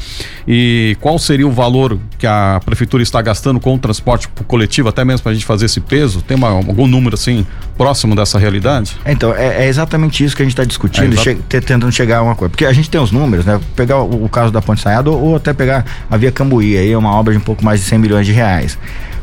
[0.47, 5.05] e qual seria o valor que a prefeitura está gastando com o transporte coletivo, até
[5.05, 6.23] mesmo para a gente fazer esse peso?
[6.23, 7.47] Tem uma, algum número assim
[7.77, 8.97] próximo dessa realidade?
[9.07, 12.23] Então, é, é exatamente isso que a gente está discutindo, é che tentando chegar a
[12.23, 12.51] uma coisa.
[12.51, 13.61] Porque a gente tem os números, né?
[13.75, 16.91] Pegar o, o caso da ponte Saiada ou, ou, até pegar a Via Cambuí, aí
[16.91, 18.79] é uma obra de um pouco mais de 100 milhões de reais.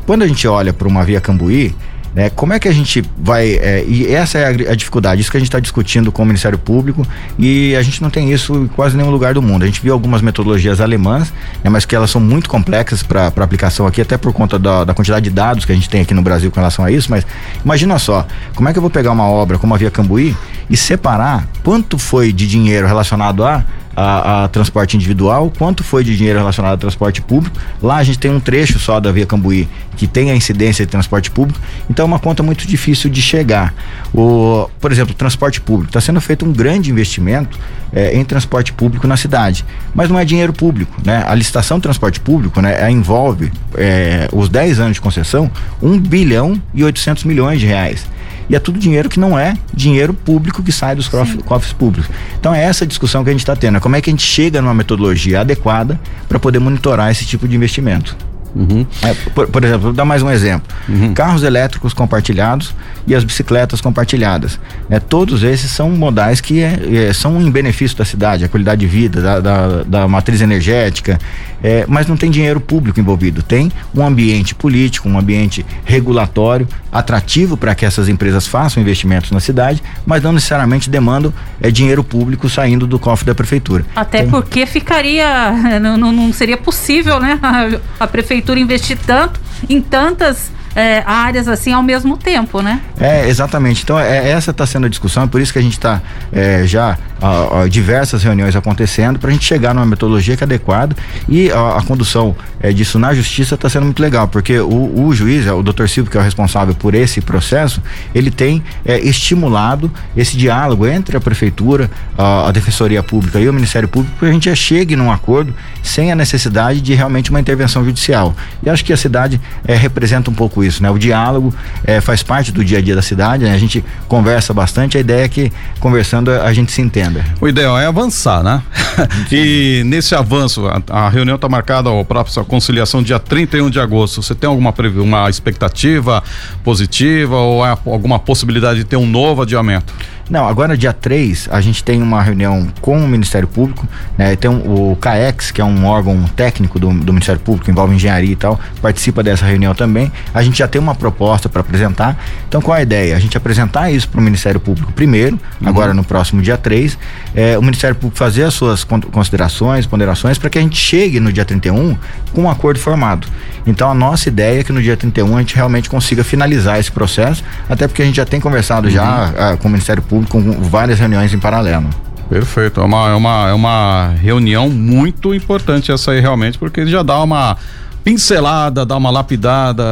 [0.06, 1.76] Quando a gente olha para uma Via Cambuí,
[2.14, 2.30] né?
[2.30, 3.55] Como é que a gente vai.
[3.55, 6.26] É, e essa é a, a, dificuldade, isso que a gente está discutindo com o
[6.26, 7.07] Ministério Público
[7.39, 9.64] e a gente não tem isso em quase nenhum lugar do mundo.
[9.64, 11.34] A gente viu algumas metodologias alemãs,
[11.64, 14.93] né, mas que elas são muito complexas para aplicação aqui, até por conta da, da,
[14.93, 17.09] quantidade de dados que a gente tem aqui no Brasil com relação a isso.
[17.09, 17.26] Mas
[17.64, 20.36] imagina só, como é que eu vou pegar uma obra como a Via Cambuí
[20.70, 23.64] e separar quanto foi de dinheiro relacionado a
[23.95, 27.57] a, a, transporte individual, quanto foi de dinheiro relacionado ao transporte público.
[27.81, 29.67] Lá a gente tem um trecho só da Via Cambuí
[29.97, 33.73] que tem a incidência de transporte público, então é uma conta muito difícil de chegar.
[34.13, 35.89] O, por exemplo, transporte público.
[35.89, 37.59] Está sendo feito um grande investimento
[37.93, 40.95] é, em transporte público na cidade, mas não é dinheiro público.
[41.05, 41.23] Né?
[41.27, 46.61] A licitação de transporte público né, envolve é, os 10 anos de concessão 1 bilhão
[46.73, 48.05] e 800 milhões de reais
[48.52, 52.12] e é tudo dinheiro que não é dinheiro público que sai dos cofres públicos.
[52.38, 54.24] Então é essa discussão que a gente está tendo, é como é que a gente
[54.24, 55.97] chega numa metodologia adequada
[56.28, 58.18] para poder monitorar esse tipo de investimento.
[58.56, 58.86] Uhum.
[59.02, 61.14] É, por, por, exemplo, vou dar mais um exemplo: uhum.
[61.14, 62.74] carros elétricos compartilhados
[63.08, 64.60] e as bicicletas compartilhadas.
[64.89, 68.82] É, todos esses são modais que é, é, são em benefício da cidade, a qualidade
[68.82, 71.18] de vida, da, da, da matriz energética,
[71.64, 73.41] é, mas não tem dinheiro público envolvido.
[73.41, 79.39] Tem um ambiente político, um ambiente regulatório atrativo para que essas empresas façam investimentos na
[79.39, 83.86] cidade, mas não necessariamente demandam é, dinheiro público saindo do cofre da prefeitura.
[83.95, 87.70] Até então, porque ficaria, não, não, seria possível, né, a,
[88.04, 89.39] a prefeitura investir tanto
[89.69, 92.81] em tantas é, áreas assim ao mesmo tempo, né?
[92.99, 93.83] É, exatamente.
[93.83, 96.65] Então, é, essa está sendo a discussão, é por isso que a gente está é,
[96.65, 100.95] já a, a, diversas reuniões acontecendo para a gente chegar numa metodologia que é adequada
[101.30, 105.13] e a, a condução é, disso na justiça está sendo muito legal, porque o, o
[105.13, 107.82] juiz, o doutor Silvio, que é o responsável por esse processo,
[108.13, 113.53] ele tem é, estimulado esse diálogo entre a prefeitura, a, a defensoria pública e o
[113.53, 117.84] Ministério Público, para a gente chegue num acordo sem a necessidade de realmente uma intervenção
[117.84, 118.36] judicial.
[118.63, 120.89] E acho que a cidade é, representa um pouco isso, né?
[120.89, 121.53] O diálogo
[121.84, 123.53] é, faz parte do dia a dia da cidade, né?
[123.53, 127.11] a gente conversa bastante, a ideia é que conversando a gente se entenda.
[127.39, 128.62] O ideal é avançar, né?
[129.32, 134.22] e nesse avanço, a, a reunião está marcada para a conciliação dia 31 de agosto.
[134.22, 136.24] Você tem alguma uma expectativa
[136.64, 139.93] positiva ou alguma possibilidade de ter um novo adiamento?
[140.32, 143.86] Não, agora dia 3 a gente tem uma reunião com o Ministério Público,
[144.17, 144.34] né?
[144.38, 148.32] Tem um, o CAEX, que é um órgão técnico do, do Ministério Público, envolve engenharia
[148.32, 150.09] e tal, participa dessa reunião também.
[150.34, 152.17] A gente já tem uma proposta para apresentar.
[152.47, 153.17] Então, qual a ideia?
[153.17, 155.67] A gente apresentar isso para o Ministério Público primeiro, uhum.
[155.67, 156.97] agora no próximo dia 3,
[157.36, 161.34] é, o Ministério Público fazer as suas considerações, ponderações, para que a gente chegue no
[161.34, 161.97] dia 31
[162.34, 163.27] com um acordo formado.
[163.65, 166.91] Então, a nossa ideia é que no dia 31 a gente realmente consiga finalizar esse
[166.91, 168.93] processo, até porque a gente já tem conversado uhum.
[168.93, 171.89] já uh, com o Ministério Público com várias reuniões em paralelo.
[172.29, 177.03] Perfeito, é uma, é uma, é uma reunião muito importante essa aí realmente, porque já
[177.03, 177.57] dá uma
[178.03, 179.84] pincelada, dá uma lapidada,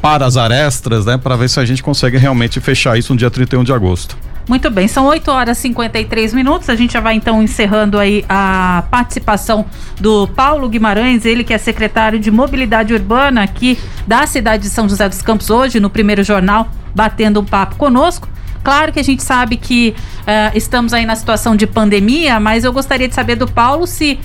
[0.00, 3.30] para as arestas, né, para ver se a gente consegue realmente fechar isso no dia
[3.30, 4.16] 31 de agosto.
[4.48, 6.70] Muito bem, são 8 horas e 53 minutos.
[6.70, 9.66] A gente já vai então encerrando aí a participação
[10.00, 13.76] do Paulo Guimarães, ele que é secretário de Mobilidade Urbana aqui
[14.06, 18.28] da cidade de São José dos Campos, hoje no primeiro jornal, batendo um papo conosco.
[18.62, 22.72] Claro que a gente sabe que uh, estamos aí na situação de pandemia, mas eu
[22.72, 24.18] gostaria de saber do Paulo se uh,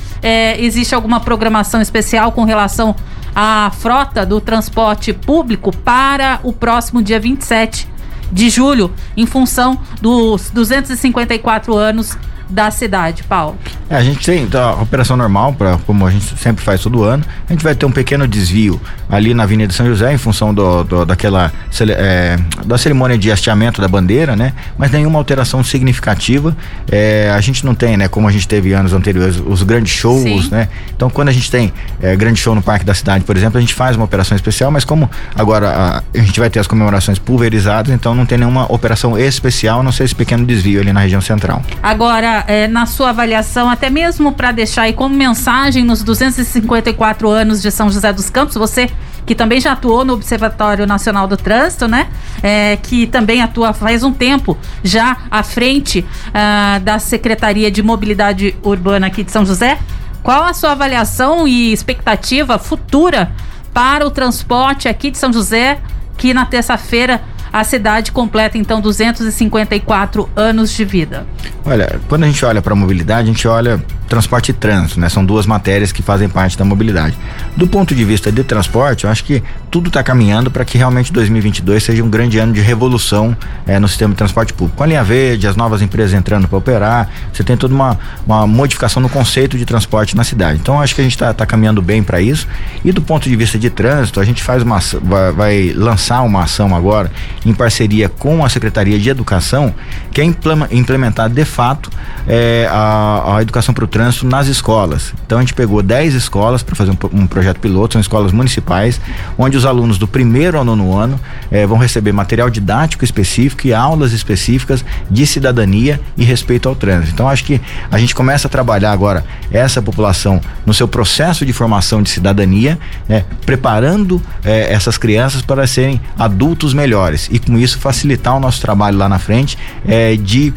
[0.59, 2.95] existe alguma programação especial com relação
[3.36, 7.88] à frota do transporte público para o próximo dia 27
[8.32, 12.18] de julho, em função dos 254 anos
[12.52, 13.58] da cidade, Paulo?
[13.89, 17.04] É, a gente tem então, a operação normal, pra, como a gente sempre faz todo
[17.04, 17.24] ano.
[17.49, 18.80] A gente vai ter um pequeno desvio
[19.10, 23.82] ali na Avenida São José, em função do, do daquela é, da cerimônia de hasteamento
[23.82, 24.54] da bandeira, né?
[24.78, 26.56] Mas nenhuma alteração significativa.
[26.89, 28.08] É, a gente não tem, né?
[28.08, 30.49] Como a gente teve anos anteriores, os grandes shows, Sim.
[30.52, 30.70] né?
[30.95, 33.62] Então, quando a gente tem é, grande show no Parque da Cidade, por exemplo, a
[33.62, 37.20] gente faz uma operação especial, mas como agora a, a gente vai ter as comemorações
[37.20, 41.02] pulverizadas, então não tem nenhuma operação especial, a não ser esse pequeno desvio ali na
[41.02, 41.62] região central.
[41.82, 47.62] Agora, é, na sua avaliação, até mesmo para deixar aí como mensagem nos 254 anos
[47.62, 48.89] de São José dos Campos, você
[49.26, 52.08] que também já atuou no Observatório Nacional do Trânsito, né?
[52.42, 58.56] É, que também atua faz um tempo já à frente ah, da Secretaria de Mobilidade
[58.64, 59.78] Urbana aqui de São José.
[60.24, 63.32] Qual a sua avaliação e expectativa futura
[63.74, 65.80] para o transporte aqui de São José,
[66.18, 67.22] que na terça-feira
[67.52, 71.26] a cidade completa então 254 anos de vida.
[71.66, 75.07] Olha, quando a gente olha para a mobilidade, a gente olha transporte e trânsito, né?
[75.07, 77.18] São duas matérias que fazem parte da mobilidade.
[77.55, 79.41] Do ponto de vista de transporte, eu acho que
[79.72, 83.36] tudo está caminhando para que realmente 2022 seja um grande ano de revolução
[83.66, 84.76] é, no sistema de transporte público.
[84.76, 87.97] Com a linha verde, as novas empresas entrando para operar, você tem toda uma,
[88.28, 90.59] uma modificação no conceito de transporte na cidade.
[90.62, 92.49] Então, acho que a gente está tá caminhando bem para isso.
[92.84, 96.43] E do ponto de vista de trânsito, a gente faz uma vai, vai lançar uma
[96.43, 97.09] ação agora
[97.45, 99.74] em parceria com a Secretaria de Educação,
[100.12, 101.89] que é implementar de fato
[102.28, 105.14] é, a, a educação para o trânsito nas escolas.
[105.26, 108.99] Então a gente pegou 10 escolas para fazer um, um, projeto piloto, são escolas municipais,
[109.38, 113.74] onde os alunos do primeiro ao nono ano é, vão receber material didático específico e
[113.74, 117.14] aulas específicas de cidadania e respeito ao trânsito.
[117.14, 121.54] Então acho que a gente começa a trabalhar agora essa população no seu processo de
[121.54, 127.80] formação de cidadania, né, preparando é, essas crianças para serem adultos melhores e com isso
[127.80, 130.54] facilitar o nosso trabalho lá na frente é, de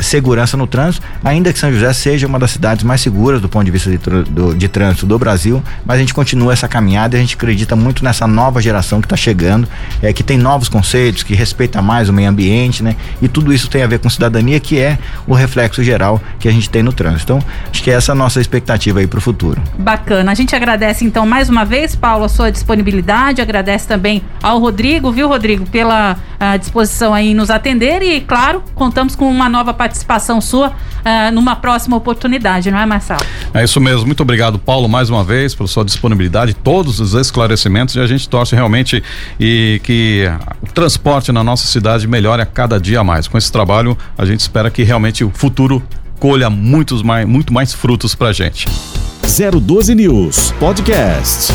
[0.00, 3.64] segurança no trânsito, ainda que São José seja uma das cidades mais seguras do ponto
[3.64, 7.18] de vista de, do, de trânsito do Brasil, mas a gente continua essa caminhada e
[7.18, 9.68] a gente acredita muito nessa nova geração que está chegando,
[10.02, 12.96] é, que tem novos conceitos, que respeita mais o meio ambiente, né?
[13.20, 16.52] E tudo isso tem a ver com cidadania, que é o reflexo geral que a
[16.52, 17.34] gente tem no trânsito.
[17.34, 17.38] Então,
[17.70, 19.60] acho que essa é a nossa expectativa aí para o futuro.
[19.78, 20.32] Bacana.
[20.32, 25.12] A gente agradece então mais uma vez, Paulo, a sua disponibilidade, agradece também ao Rodrigo,
[25.12, 29.72] viu, Rodrigo, pela à disposição aí em nos atender e, claro, contamos com uma nova
[29.72, 33.20] participação sua uh, numa próxima oportunidade, não é, Marcelo?
[33.52, 34.06] É isso mesmo.
[34.06, 38.28] Muito obrigado, Paulo, mais uma vez, pela sua disponibilidade, todos os esclarecimentos e a gente
[38.28, 39.02] torce realmente
[39.38, 40.30] e que
[40.62, 43.28] o transporte na nossa cidade melhore a cada dia mais.
[43.28, 45.82] Com esse trabalho, a gente espera que realmente o futuro
[46.18, 48.66] colha muitos mais, muito mais frutos pra gente.
[49.22, 51.52] 012 News Podcast.